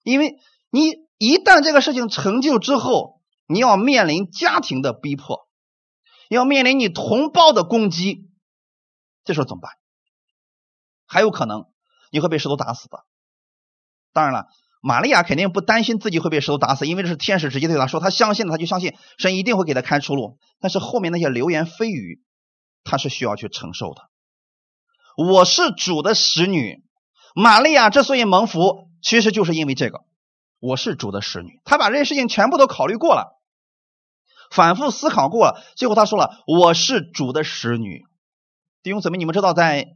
[0.04, 0.38] 因为
[0.70, 5.50] 你一旦这个事情成就之后，你要面临家庭的逼迫。
[6.30, 8.30] 要面临你同胞的攻击，
[9.26, 9.74] 这时候怎么办？
[11.06, 11.66] 还有可能
[12.14, 13.00] 你会被石头打死的。
[14.14, 14.46] 当然了，
[14.84, 20.38] 玛利亚肯定不担心自己会被石头打死，因为这是天使直接对他说，他相信了，他就相信神一定会给他开出路。
[20.60, 22.22] 但是后面那些流言蜚语，
[22.84, 24.04] 他是需要去承受的。
[25.18, 26.84] 我是主的使女，
[27.34, 30.02] 玛利亚之所以蒙福，其实就是因为这个。
[30.60, 33.42] 我是主的使女，他把这些事情全部都考虑过了。
[34.52, 38.04] 反复思考过了，最后他说了：“我是主的使女。”
[38.84, 39.88] 弟兄姊妹，你们知道，在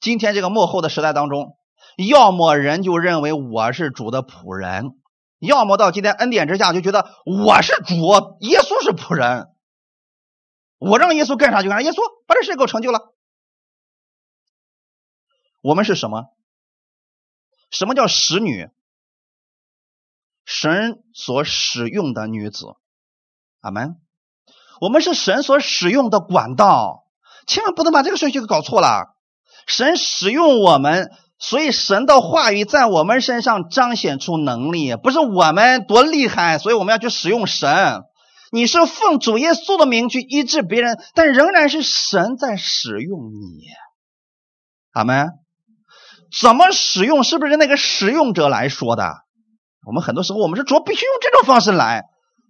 [0.00, 1.58] 今天这个幕后的时代当中，
[1.96, 4.92] 要么人就认为我是主的仆人，
[5.38, 7.94] 要么到今天恩典之下就觉得我是主，
[8.40, 9.48] 耶稣是仆人，
[10.78, 13.14] 我让耶稣干啥就干啥，耶稣把这事给我成就了。
[15.62, 16.26] 我们是什么？
[17.70, 18.68] 什么叫使女？
[20.44, 22.76] 神所使用的女子。
[23.60, 24.00] 阿门。
[24.80, 27.06] 我们是神所使用的管道，
[27.46, 29.16] 千万不能把这个顺序给搞错了。
[29.66, 38.02] 神使用我们，所以神的话语在我们身上彰显出能力，不是我们多厉害，所以我们要去使用神。
[38.52, 43.66] 你是奉主耶稣的名去医治别人，但仍然是神在使用你。
[44.92, 45.30] 阿门。
[46.40, 49.14] 怎么使用，是不是那个使用者来说的？
[49.86, 52.04] 我们很多时候，我们是主必须用这种方式来。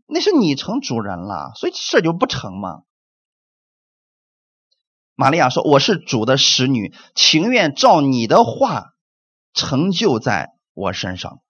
[0.09, 2.82] 那是你成主人了，所以事就不成嘛。
[5.17, 8.93] 玛利亚说：“我是主的使女，情愿照你的话
[9.55, 11.41] 成就在我身上。”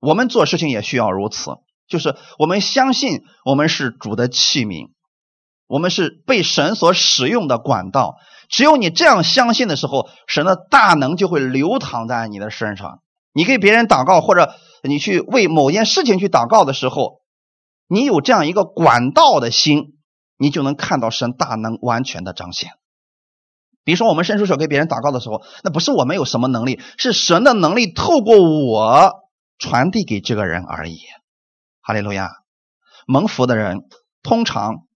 [0.00, 1.52] 我们做事情也需要如此，
[1.88, 4.90] 就是我们相信我们是主的器皿，
[5.66, 8.16] 我们是被神所使用的管道。
[8.50, 13.00] 只有你这样相信的时候，神的大能就会流淌在你的身上。
[13.32, 17.22] 你给别人祷告，或者你去为某件事情去祷告的时候。
[17.86, 19.98] 你有这样一个管道的心，
[20.38, 22.70] 你就能看到神大能完全的彰显。
[23.84, 29.12] 比如说，我们伸出手给别人祷告的时候，那不是我们有什么能力，是神的能力透过我
[29.58, 30.98] 传递给这个人而已。
[31.80, 32.30] 哈利路亚！
[33.06, 33.82] 蒙福的人
[34.22, 34.86] 通常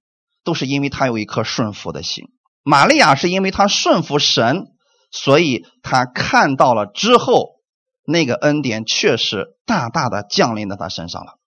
[0.43, 2.25] 都是因为他有一颗顺服的心。
[2.65, 4.67] 玛利亚是因为她顺服神，
[5.11, 7.61] 所以她看到了之后，
[8.05, 11.39] 那个恩典确实大大的降临在她身上了。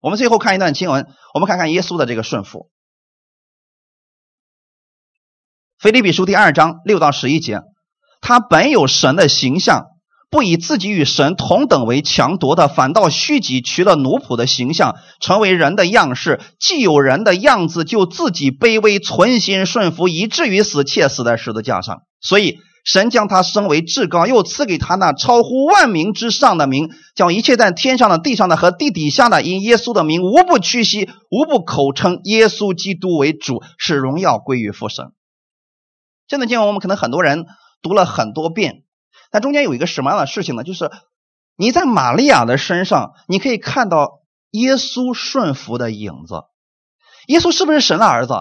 [0.00, 2.68] 我们最后看一段经文，我们看看耶稣的这个顺服。
[5.80, 7.60] 腓立比书第二章六到十一节，
[8.20, 9.84] 他本有神的形象，
[10.28, 16.40] 不以自己与神同等为强夺的，反倒虚己，取了奴仆的形象，成为人的样式。
[16.58, 21.98] 既有人的样子，就自己卑微，存心顺服，以至于死，且死在十字架上。
[22.20, 35.12] 所以神将他升为至高，又赐给他那超乎万名之上的名，叫一切在天上的、地上的和地底下的，因耶稣的名，无不屈膝，无不口称耶稣基督为主，使荣耀归于父神。
[36.28, 37.46] 这段经文我们可能很多人
[37.82, 38.84] 读了很多遍，
[39.30, 40.62] 但中间有一个什么样的事情呢？
[40.62, 40.90] 就是
[41.56, 44.20] 你在玛利亚的身上，你可以看到
[44.50, 46.44] 耶稣顺服的影子。
[47.26, 48.34] 耶稣是不是神的儿子？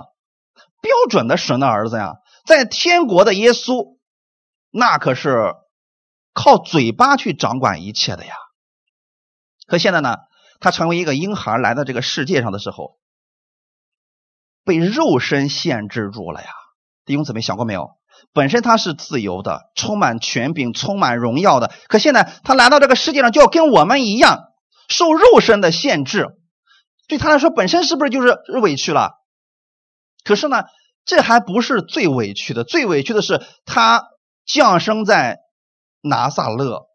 [0.80, 2.18] 标准的神的儿子呀！
[2.46, 3.98] 在天国的耶稣，
[4.70, 5.56] 那可是
[6.34, 8.36] 靠嘴巴去掌管一切的呀。
[9.66, 10.18] 可现在呢，
[10.60, 13.00] 他成为一个婴孩来到这个世界上的时候，
[14.64, 16.50] 被肉身限制住了呀。
[17.08, 17.92] 弟兄姊妹想过没有？
[18.34, 21.72] 本身他是自由的，充满权柄，充满荣耀的。
[21.88, 24.50] 可现在他来到这个世界上，就要跟我们一样
[24.90, 26.28] 受肉身的限制。
[27.08, 29.14] 对他来说，本身是不是就是委屈了？
[30.26, 30.66] 可是呢，
[31.06, 34.04] 这还不是最委屈的，最委屈的是他
[34.46, 35.40] 降生在
[36.02, 36.88] 拿撒勒，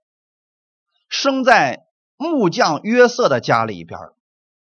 [1.09, 1.85] 生在
[2.19, 3.99] 木匠约瑟的家里边，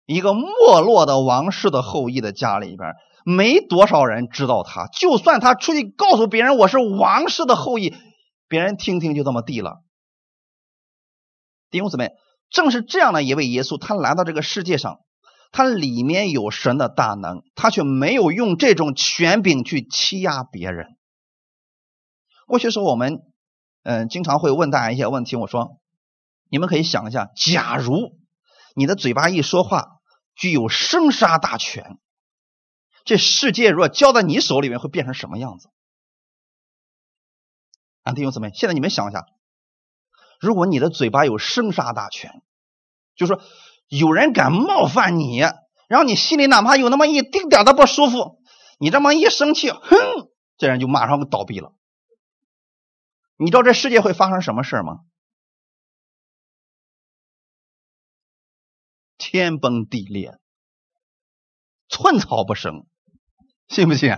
[0.04, 2.94] 一个没落的王室的后裔的家里边。
[3.36, 7.94] 没多少人知道他，就算他出去告诉别人我是王室的后裔，
[8.48, 9.82] 别人听听就这么地了。
[11.70, 12.10] 弟兄姊妹，
[12.50, 14.98] 正是这样的一位耶稣，他来到这个世界上，
[15.52, 20.86] 他里面有神的大能，他却没有用这种权柄去欺压别人。
[22.46, 23.20] 过去时候我们
[23.84, 25.78] 嗯经常会问大家一些问题，我说
[26.50, 28.18] 你们可以想一下，假如
[28.74, 29.86] 你的嘴巴一说话
[30.34, 31.98] 具有生杀大权。
[33.04, 35.70] 这世界若交在你手里面，会变成什么样子？
[38.02, 39.24] 啊，弟兄姊妹，现在你们想一下，
[40.40, 42.42] 如果你的嘴巴有生杀大权，
[43.14, 43.42] 就说
[43.88, 48.42] 有人敢冒犯你，然后你心里哪怕有那么一丁点的不舒服，
[48.78, 49.96] 你这么一生气，哼，
[50.56, 51.74] 这人就马上倒闭了。
[53.36, 55.00] 你知道这世界会发生什么事吗？
[59.18, 60.38] 天崩地裂，
[61.90, 62.86] 寸草不生。
[63.68, 64.16] 信不信？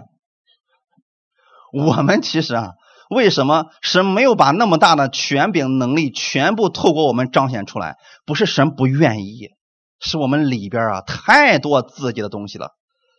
[1.72, 2.72] 我们其实啊，
[3.10, 7.96] 为什么神没有把那么大的权柄能力全部透过我们彰显出来？
[8.24, 9.48] 不是神不愿意，
[10.00, 12.72] 是我们里边啊太多自己的东西了。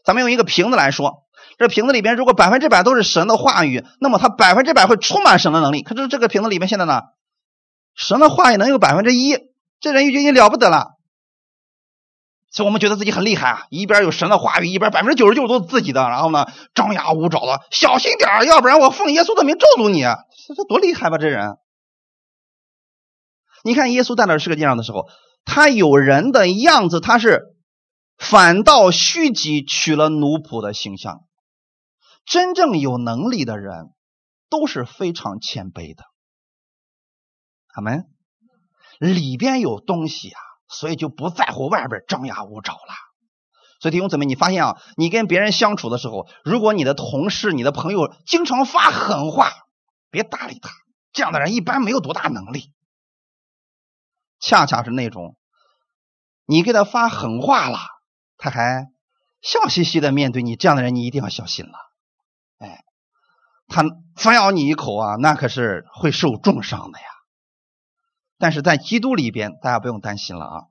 [0.05, 1.23] 咱们用一个瓶子来说，
[1.57, 5.81] 这瓶子里边如果百分之百都是神的话语，那么它百分之百会充满神的能力。
[5.81, 7.01] 可是这个瓶子里面现在呢，
[7.95, 9.37] 神的话语能有百分之一，
[9.79, 10.97] 这人已经了不得了。
[12.53, 16.45] 所以我们觉得自己很厉害啊，一边有神的话语，一边百分之九十九都是自己的，然后呢
[16.75, 21.57] 张牙舞爪的，小心点要不然我奉耶稣的名咒诅你，这这多厉害吧这人！
[23.63, 25.07] 你看耶稣在那世界上的时候，
[25.45, 27.41] 他有人的样子，他是
[28.17, 31.21] 反倒虚己，取了奴仆的形象。
[32.23, 33.93] 真正有能力的人
[34.51, 36.03] 都是非常谦卑的，
[37.73, 38.05] 阿门。
[38.99, 40.52] 里边有东西啊。
[40.73, 42.93] 所以就不在乎外边张牙舞爪了。
[43.79, 49.51] 所以弟兄姊妹，你发现啊，你跟别人相处的时候，如果你的同事、你的朋友经常发狠话，
[50.09, 50.69] 别搭理他。
[51.11, 52.71] 这样的人一般没有多大能力。
[54.39, 55.37] 恰恰是那种，
[56.45, 57.77] 你给他发狠话了，
[58.37, 58.87] 他还
[59.41, 61.77] 笑嘻嘻的面对你，这样的人你一定要小心了。
[62.59, 62.83] 哎，
[63.67, 63.83] 他
[64.15, 67.05] 反咬你一口啊，那可是会受重伤的呀。
[68.37, 70.61] 但是在基督里边，大家不用担心了啊！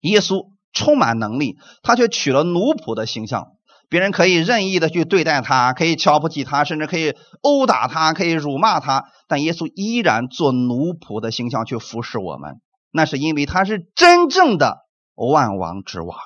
[0.00, 3.52] 耶稣充满能力，他却取了奴仆的形象。
[3.88, 9.04] 别人可以任意的去对待他，可以瞧不起他，甚至可以殴打他，可以辱骂他。
[9.28, 12.60] 但耶稣依然做奴仆的形象去服侍我们，
[12.90, 16.18] 那是因为他是真正的万王之王。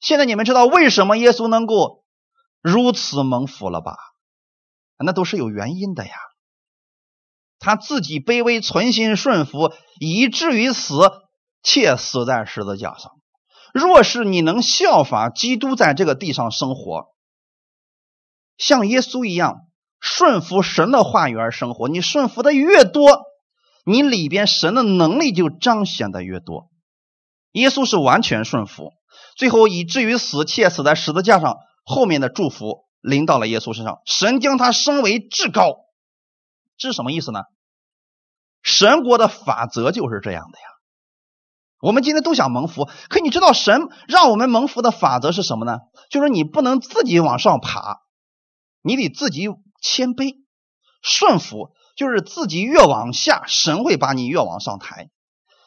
[0.00, 2.04] 现在你们知道为什么耶稣能够
[2.60, 3.96] 如此蒙福了吧？
[4.98, 6.12] 那都是有原因的呀。
[7.58, 10.96] 他自己卑微，存心顺服，以至于死，
[11.62, 13.12] 且死在十字架上。
[13.74, 17.08] 若是你能效法基督在这个地上生活，
[18.56, 19.66] 像耶稣一样
[20.00, 21.88] 顺服神的话语而生活。
[21.88, 23.22] 你顺服的越多，
[23.84, 26.70] 你里边神的能力就彰显的越多。
[27.52, 28.92] 耶稣是完全顺服，
[29.36, 31.56] 最后以至于死，且死在十字架上。
[31.84, 35.76] 后面的祝福临到了耶稣身上，神将他升为至高。
[36.78, 37.42] 这是什么意思呢？
[38.62, 40.64] 神国的法则就是这样的呀。
[41.80, 45.78] 我们今天都想蒙福，可你知道神让我们蒙福的法则是什么呢？
[46.10, 47.98] 就是你不能自己往上爬，
[48.82, 49.48] 你得自己
[49.80, 50.38] 谦卑
[51.02, 55.08] 顺服，就是自己越往下，神会把你越往上抬。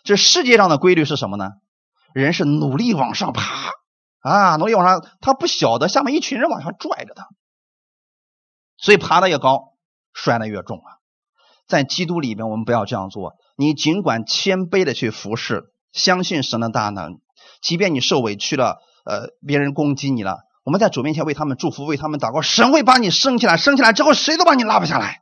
[0.03, 1.51] 这世界上的规律是什么呢？
[2.13, 3.71] 人是努力往上爬
[4.19, 7.29] 啊，努力往上，他不晓得下面一群人往下拽着他，
[8.77, 9.77] 所以爬的越高，
[10.13, 10.99] 摔的越重啊。
[11.71, 13.33] 在基督里边，我们不要这样做。
[13.57, 15.71] 你尽管谦卑的去服侍。
[15.93, 17.19] 相信神的大能，
[17.61, 25.21] 即便你受委屈了，呃，别人攻击你了，我们在主面前为他们祝福，为他们祷告，神会把你升起来，升起来之后，谁都把你拉不下来。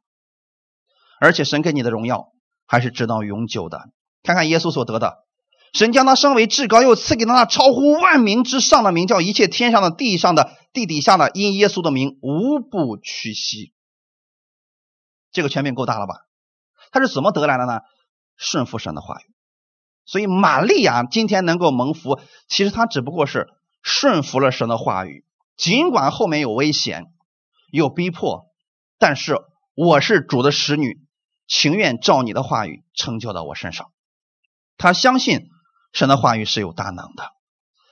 [1.19, 2.33] 而且神给你的荣耀
[2.67, 3.89] 还是直到永久的。
[4.21, 5.25] 看看耶稣所得的，
[5.73, 13.73] 神将他升为至高，又赐给他那超乎万民之上的名，叫一切天上的、地上的、地底下的，因耶稣的名无不屈膝。
[15.31, 16.28] 这个权柄够大了吧？
[16.91, 17.81] 他是怎么得来的呢？
[18.37, 19.23] 顺服神的话语。
[20.05, 23.47] 所以，玛利亚今天能够蒙福，其实她只不过是
[23.83, 25.23] 顺服了神的话语。
[25.55, 27.05] 尽管后面有危险、
[27.71, 28.45] 有逼迫，
[28.97, 29.37] 但是
[29.75, 30.99] 我是主的使女，
[31.47, 33.91] 情愿照你的话语成就到我身上。
[34.77, 35.49] 他相信
[35.91, 37.31] 神的话语是有大能的。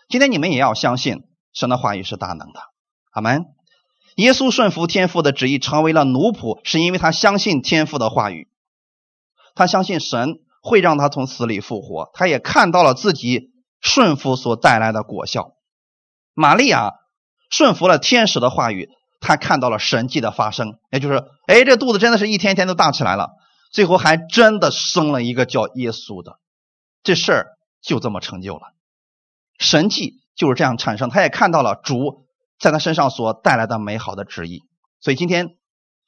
[0.08, 1.24] 今天你们也要相信
[1.54, 2.62] 神的话语是大能的。
[3.12, 3.46] 阿门。
[4.16, 8.48] 耶稣顺服天父的旨意，成为了奴仆，是因为他相信天父的话语，
[9.58, 10.40] 他相信神。
[10.64, 15.54] 会让他从死里复活，他也看到了自己顺服所带来的果效。
[16.34, 16.96] 玛利亚
[17.50, 18.90] 顺服了天使的话语，
[19.22, 23.30] 他看到了神迹的发生，也就是，哎，这肚子真的是一天天都大起来了，
[23.72, 26.38] 最后还真的生了一个叫耶稣的，
[27.02, 27.48] 这事儿
[27.82, 28.74] 就这么成就了。
[29.58, 32.26] 神迹就是这样产生，他也看到了主
[32.60, 34.64] 在他身上所带来的美好的旨意。
[35.00, 35.56] 所以今天，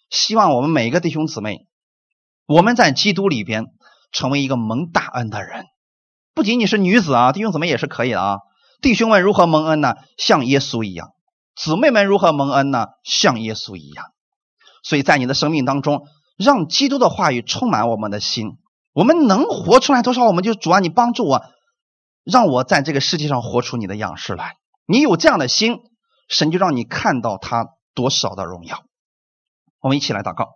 [0.10, 1.69] 希望我们每一个弟兄姊妹，
[2.50, 3.68] 我们在基督里边。
[4.12, 5.68] 成为一个蒙大恩的人，
[6.34, 8.38] 不仅仅是女子啊，弟兄姊妹也是可以的啊。
[8.82, 9.94] 弟兄们如何蒙恩呢？
[10.18, 11.12] 像耶稣一样。
[11.56, 12.88] 姊妹们如何蒙恩呢？
[13.04, 14.08] 像耶稣一样。
[14.82, 18.58] 所以在你的生命当中，让基督的话语充满我们的心。
[18.94, 21.46] 我们能活出来多少，我们就主啊，你帮助我，
[22.24, 24.56] 让我在这个世界上活出你的样式来。
[24.88, 25.82] 你有这样的心，
[26.28, 28.82] 神就让你看到他多少的荣耀。
[29.82, 30.48] 我们一起来祷告，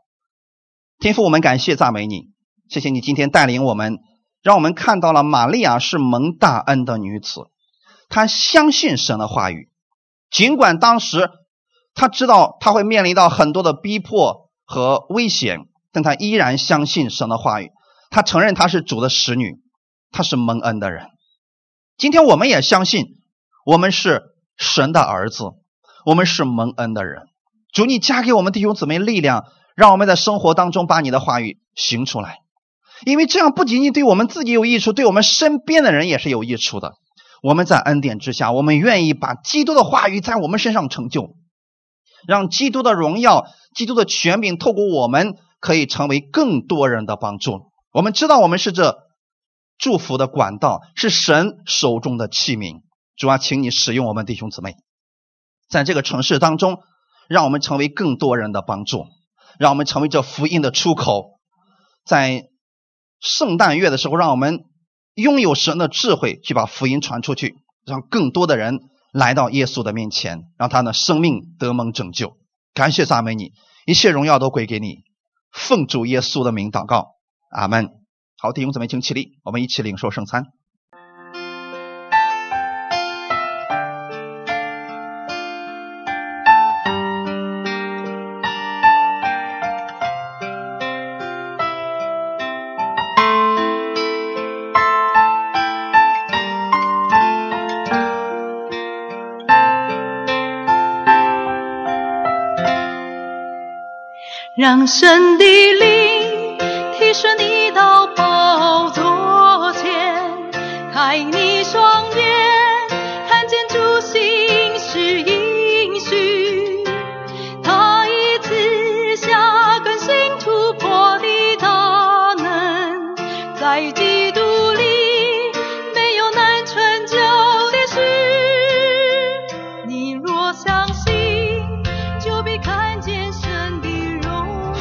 [0.99, 2.29] 天父，我们感谢赞美你。
[2.69, 3.99] 谢谢你今天带领我们，
[4.41, 7.49] 让我们看到了玛利亚是蒙大恩的女子，
[8.09, 9.69] 她相信神的话语，
[10.31, 11.29] 尽管当时
[11.93, 15.59] 她知道她会面临到很多的逼迫和危险，
[15.91, 17.71] 但她依然相信神的话语。
[18.09, 19.57] 她承认她是主的使女，
[20.11, 21.07] 她是蒙恩的人。
[21.97, 23.07] 今天我们也相信，
[23.65, 24.21] 我们是
[24.57, 25.51] 神的儿子，
[26.05, 27.23] 我们是蒙恩的人。
[27.71, 32.39] 主，你加给我们弟兄姊妹力量，让我们在生活当中把你的话语行出来。
[33.05, 36.93] 因为这样不仅仅对我们自己有益处，对我们身边的人也是有益处的。
[37.41, 41.35] 我们在恩典之下，我们愿意把基督的话语在我们身上成就，
[42.25, 47.71] 让基督的荣耀、基督的权柄透过我们，可以成为更多人的帮助。
[47.91, 48.97] 我们知道，我们是这
[49.77, 52.83] 祝福的管道，是神手中的器皿。
[53.17, 54.75] 主啊，请你使用我们弟兄姊妹，
[55.67, 56.79] 在这个城市当中，
[57.27, 59.05] 让我们成为更多人的帮助，
[59.59, 61.39] 让我们成为这福音的出口，
[62.05, 62.49] 在。
[63.25, 64.65] 圣诞月的时候，让我们
[65.13, 68.81] 拥有神的智慧，去把福音传出去，让更多的人
[69.13, 72.35] 来到耶稣的面前，让他的生命得蒙拯救。
[72.73, 73.53] 感谢赞美你，
[73.85, 75.03] 一切荣耀都归给你。
[75.53, 77.11] 奉主耶稣的名祷告，
[77.49, 77.91] 阿门。
[78.37, 80.47] 好，弟兄姊妹，请起立，我们一起领受圣餐。
[104.75, 105.45] 让神的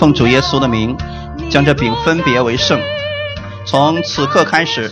[0.03, 0.97] 奉主耶稣的名，
[1.49, 2.81] 将这饼分别为圣。
[3.65, 4.91] 从此刻开始，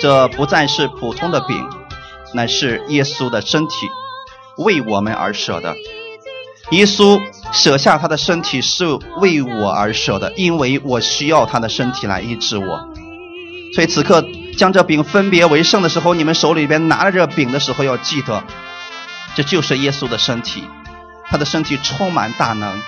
[0.00, 1.60] 这不再是普通的饼，
[2.32, 3.74] 乃是耶稣的身体，
[4.58, 5.74] 为我们而舍的。
[6.70, 7.20] 耶稣
[7.52, 8.86] 舍下他的身体是
[9.18, 12.88] 为我而舍的，因为我需要他的身体来医治我。
[13.74, 14.24] 所以此刻
[14.56, 18.44] 将这饼分别为圣的时候，你们手里边拿着这饼的时候，要记得，
[19.34, 20.62] 这就是耶稣的身体，
[21.26, 22.80] 他的身体充满大能，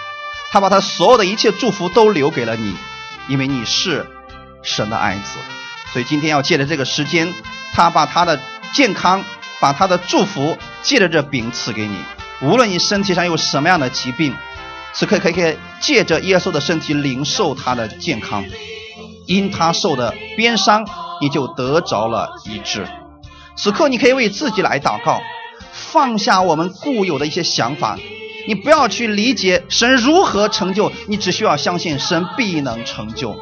[0.55, 2.76] 他把他所有的一切祝福都留给了你，
[3.26, 4.07] 因为你是。
[4.62, 5.38] 神的爱子，
[5.92, 7.34] 所以今天要借着这个时间，
[7.72, 8.40] 他把他的
[8.72, 9.24] 健康，
[9.59, 11.98] 把他的祝福借着这饼赐给你。
[12.40, 14.32] 无论你身体上有什么样的疾病，
[14.92, 18.44] 此刻可以借着耶稣的身体领受他的健康，
[19.26, 20.86] 因他受的鞭伤，
[21.20, 22.86] 你就得着了医治。
[23.57, 25.20] 此刻你可以为自己来祷告，
[25.72, 27.98] 放下我们固有的一些想法，
[28.47, 33.34] 你不要去理解神如何成就，你只需要相信神必能成就。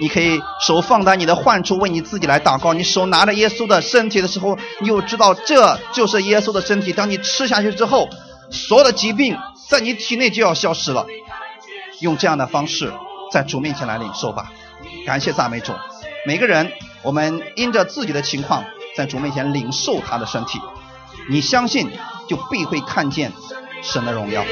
[0.00, 2.72] 你可以手放在你的患处，为你自己来祷告。
[2.72, 6.92] 你手拿着耶稣的身体的时候，你就知道这就是耶稣的身体。
[6.92, 8.08] 当你吃下去之后，
[8.50, 9.36] 所有的疾病
[9.68, 11.04] 在你体内就要消失了。
[12.00, 12.92] 用这样的方式
[13.32, 14.52] 在主面前来领受吧。
[15.04, 15.72] 感谢赞美主。
[16.26, 16.70] 每个人，
[17.02, 18.64] 我们因着自己的情况，
[18.96, 20.60] 在主面前领受他的身体。
[21.28, 21.90] 你相信，
[22.28, 23.32] 就必会看见
[23.82, 24.44] 神的荣耀。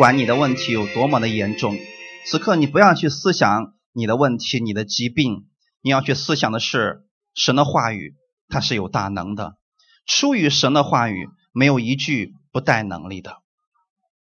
[0.00, 1.76] 管你的问题有多么的严重，
[2.24, 5.44] 此刻你不要去思想你的问题、你的疾病，
[5.82, 7.02] 你要去思想的是
[7.34, 8.14] 神的话语，
[8.48, 9.58] 它是有大能的。
[10.06, 13.42] 出于神的话语，没有一句不带能力的。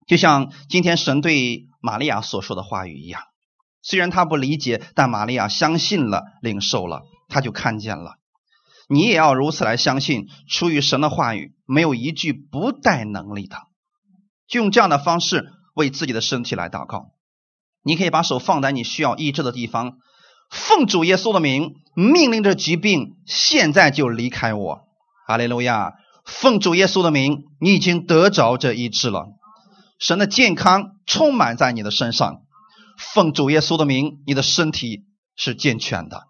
[0.06, 3.20] 就像今天神对玛利亚所说的话语一样，
[3.82, 8.14] 虽然他不理解，但玛利亚相信了、领受了，他就看见了。
[8.88, 13.58] 你也要如此来相信，出于神的话语，没有一句不带能力的。
[14.48, 17.10] 就用这样的方式为自己的身体来祷告。
[17.82, 19.98] 你可以把手放在你需要医治的地方，
[20.50, 24.80] 奉主耶稣的名，命令这疾病现在就离开我。
[25.26, 25.94] 哈利路亚！
[26.24, 29.28] 奉主耶稣的名，你已经得着这医治了。
[30.00, 32.42] 神的健康充满在你的身上。
[32.98, 35.04] 奉主耶稣的名，你的身体
[35.36, 36.24] 是健全的。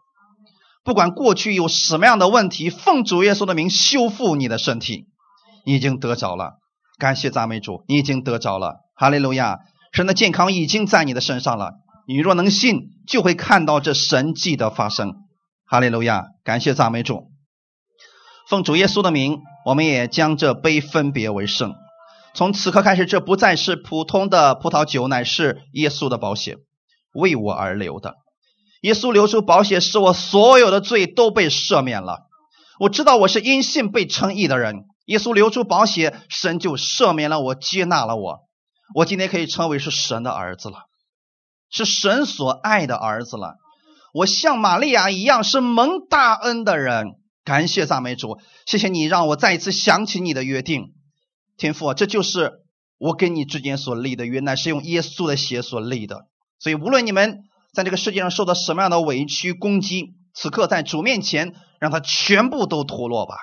[0.84, 5.06] 不管过去有什么样的问题，奉主耶稣的名修复你的身体，
[5.64, 6.58] 你已经得着了。
[6.98, 9.58] 感谢赞美主，你已经得着了，哈利路亚！
[9.92, 11.74] 神的健康已经在你的身上了。
[12.08, 15.16] 你若能信，就会看到这神迹的发生，
[15.66, 16.24] 哈利路亚！
[16.42, 17.30] 感谢赞美主。
[18.48, 21.74] 奉主耶稣的名，我们也将这杯分别为圣。
[22.32, 26.56] 从此刻开始，这不再是普通的葡萄酒，乃是耶稣的宝血，
[27.12, 28.14] 为我而流的。
[28.80, 32.20] 耶稣流出宝血，使我所有的罪都被赦免了。
[32.80, 34.84] 我知道我是因信被称义的人。
[35.04, 38.45] 耶稣流出宝血，神就赦免了我，接纳了我。
[38.94, 40.84] 我今天可以称为是神的儿子了，
[41.70, 43.56] 是神所爱的儿子了。
[44.12, 47.06] 我像玛利亚一样，是蒙大恩的人。
[47.44, 50.94] 感谢赞美主，谢谢你让我再一次想起你的约定，
[51.56, 52.54] 天父，这就是
[52.98, 56.26] 我跟你之间所立的约，乃是用耶稣的血所立的。
[56.58, 63.36] 所以，无论你们在这个世界上受到什么样的委屈攻击，此刻在主面前，让他全部都脱落吧。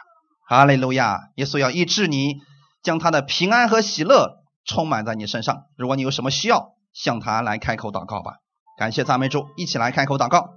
[0.49, 1.19] 哈利路亚！
[1.35, 2.35] 耶稣要医治你，
[2.81, 5.63] 将他的平安和喜乐充满在你身上。
[5.77, 8.37] 如果你有什么需要，向他来开口祷告吧。
[8.77, 10.49] 感谢赞美主，一起来开口祷告。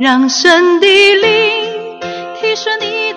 [0.00, 2.00] 让神的灵
[2.40, 3.07] 提升你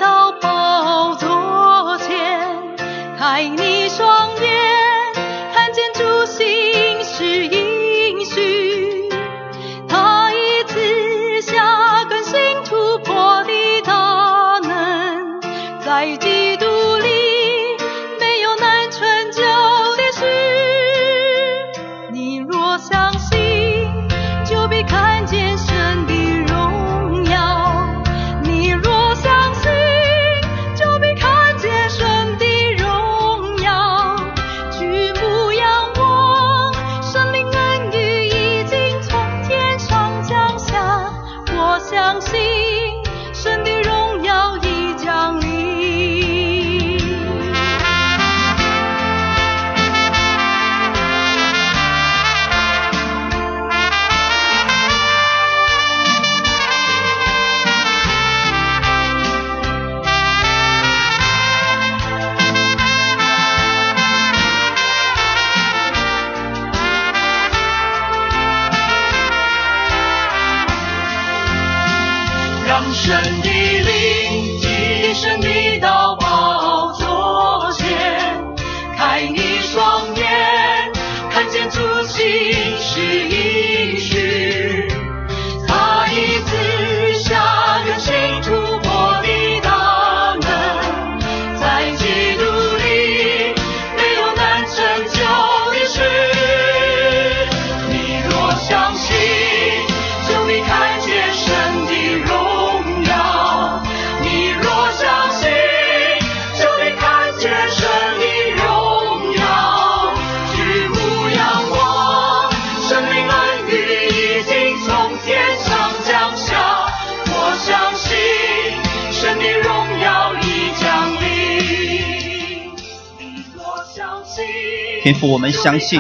[125.41, 125.99] 我们相信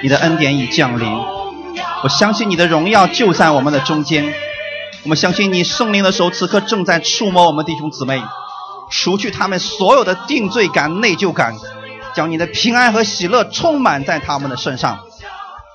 [0.00, 1.12] 你的恩典已降临，
[2.04, 4.32] 我相信你的荣耀就在我们的中间。
[5.02, 8.22] 我们相信你圣灵的手此刻正在触摸我们弟兄姊妹，
[8.88, 11.56] 除去他们所有的定罪感、内疚感，
[12.14, 15.00] 将你的平安和喜乐充满在他们的身上。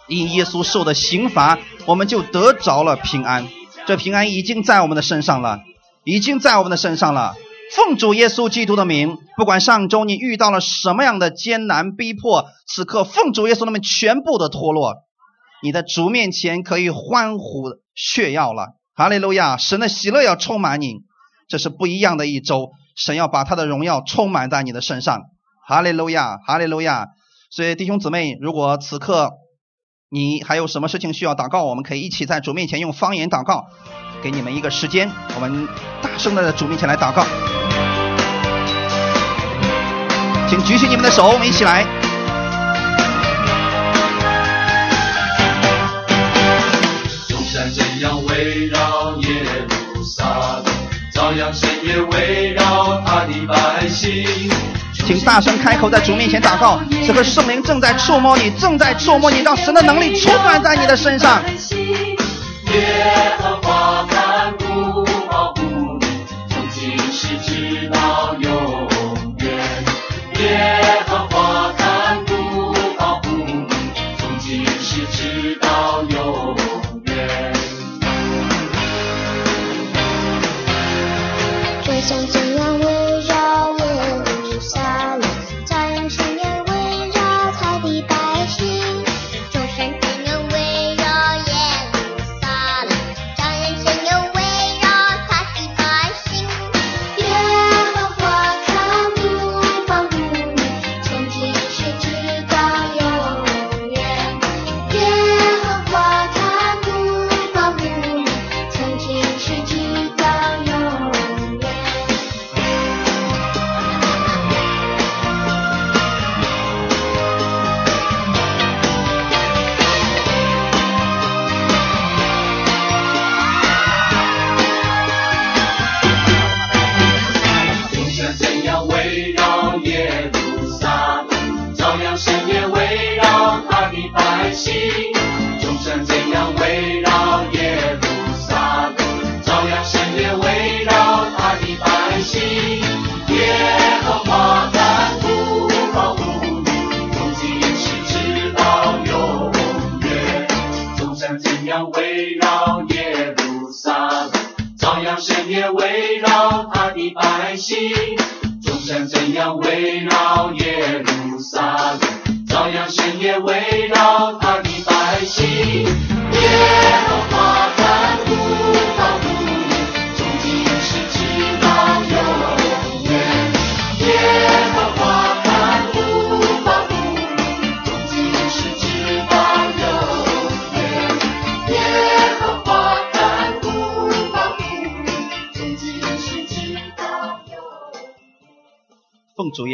[0.08, 3.46] 因耶稣受的刑罚，我们就得着了平安。
[3.86, 5.60] 这平安已经在我们的身上了，
[6.06, 7.34] 已经在我们的身上了。
[7.76, 14.96] 奉主耶稣基督的名，不管上周你遇到了什么样的艰难逼迫，此刻奉主耶稣的名全部的脱落，
[15.64, 18.76] 你在主面前可以欢呼炫耀了。
[18.94, 19.56] 哈利路亚！
[19.56, 20.98] 神的喜乐要充满你，
[21.48, 22.72] 这是不一样的一周。
[22.96, 25.22] 神要把他的荣耀充满在你的身上。
[25.66, 27.08] 哈利路亚，哈利路亚！
[27.50, 29.32] 所以弟兄姊妹，如果此刻
[30.10, 33.68] 你还有什么事情需要祷告，我们可以一起在主面前用方言祷告。
[34.22, 35.68] 给你们一个时间，我们
[36.02, 37.26] 大声的在主面前来祷告。
[40.52, 41.88] 请举起你们的手，我们一起来。
[47.30, 47.72] 众山
[48.28, 49.30] 围绕耶
[49.96, 50.26] 路撒
[50.66, 50.66] 冷，
[51.14, 54.52] 照样神也围绕他的百姓。
[54.94, 56.82] 请大声开口，在主面前祷告。
[57.08, 61.42] 这个圣灵正在触摸你，正在触摸你，让神的能力充满在你的身上。
[61.46, 65.62] 耶和华看顾保护
[65.98, 66.06] 你，
[66.50, 68.52] 从今时直到永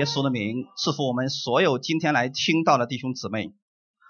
[0.08, 3.52] 稣的名，赐福我们所有今天来听到的弟兄姊妹。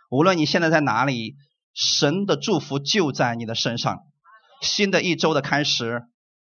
[0.09, 1.35] 无论你现在在哪里，
[1.73, 3.99] 神的祝福就在你的身上。
[4.61, 6.03] 新的一周的开始，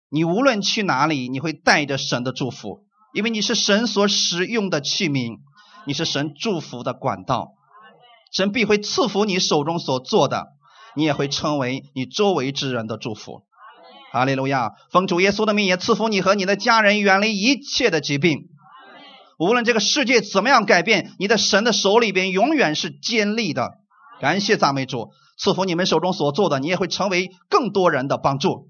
[0.09, 5.37] 你无论去哪里，你会带着神的祝福，因为你是神所使用的器皿，
[5.85, 7.53] 你是神祝福的管道。
[8.33, 10.47] 神必会赐福你手中所做的，
[10.95, 13.43] 你也会成为你周围之人的祝福。
[14.11, 14.71] 哈利路亚！
[14.89, 18.49] 奉主耶稣的名，也赐福你和你的家人远离一切的疾病。
[19.41, 23.71] 无论这个世界怎么样改变，你的神的手里边永远是坚立的。
[24.19, 28.69] 感谢赞美主，赐福你们手中所做的，你也会成为更多人的帮助。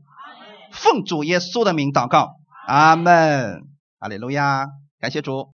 [0.72, 2.36] 奉主耶稣的名祷告，
[2.68, 3.64] 阿门，
[4.00, 4.66] 哈利路亚，
[5.02, 5.50] 感谢主。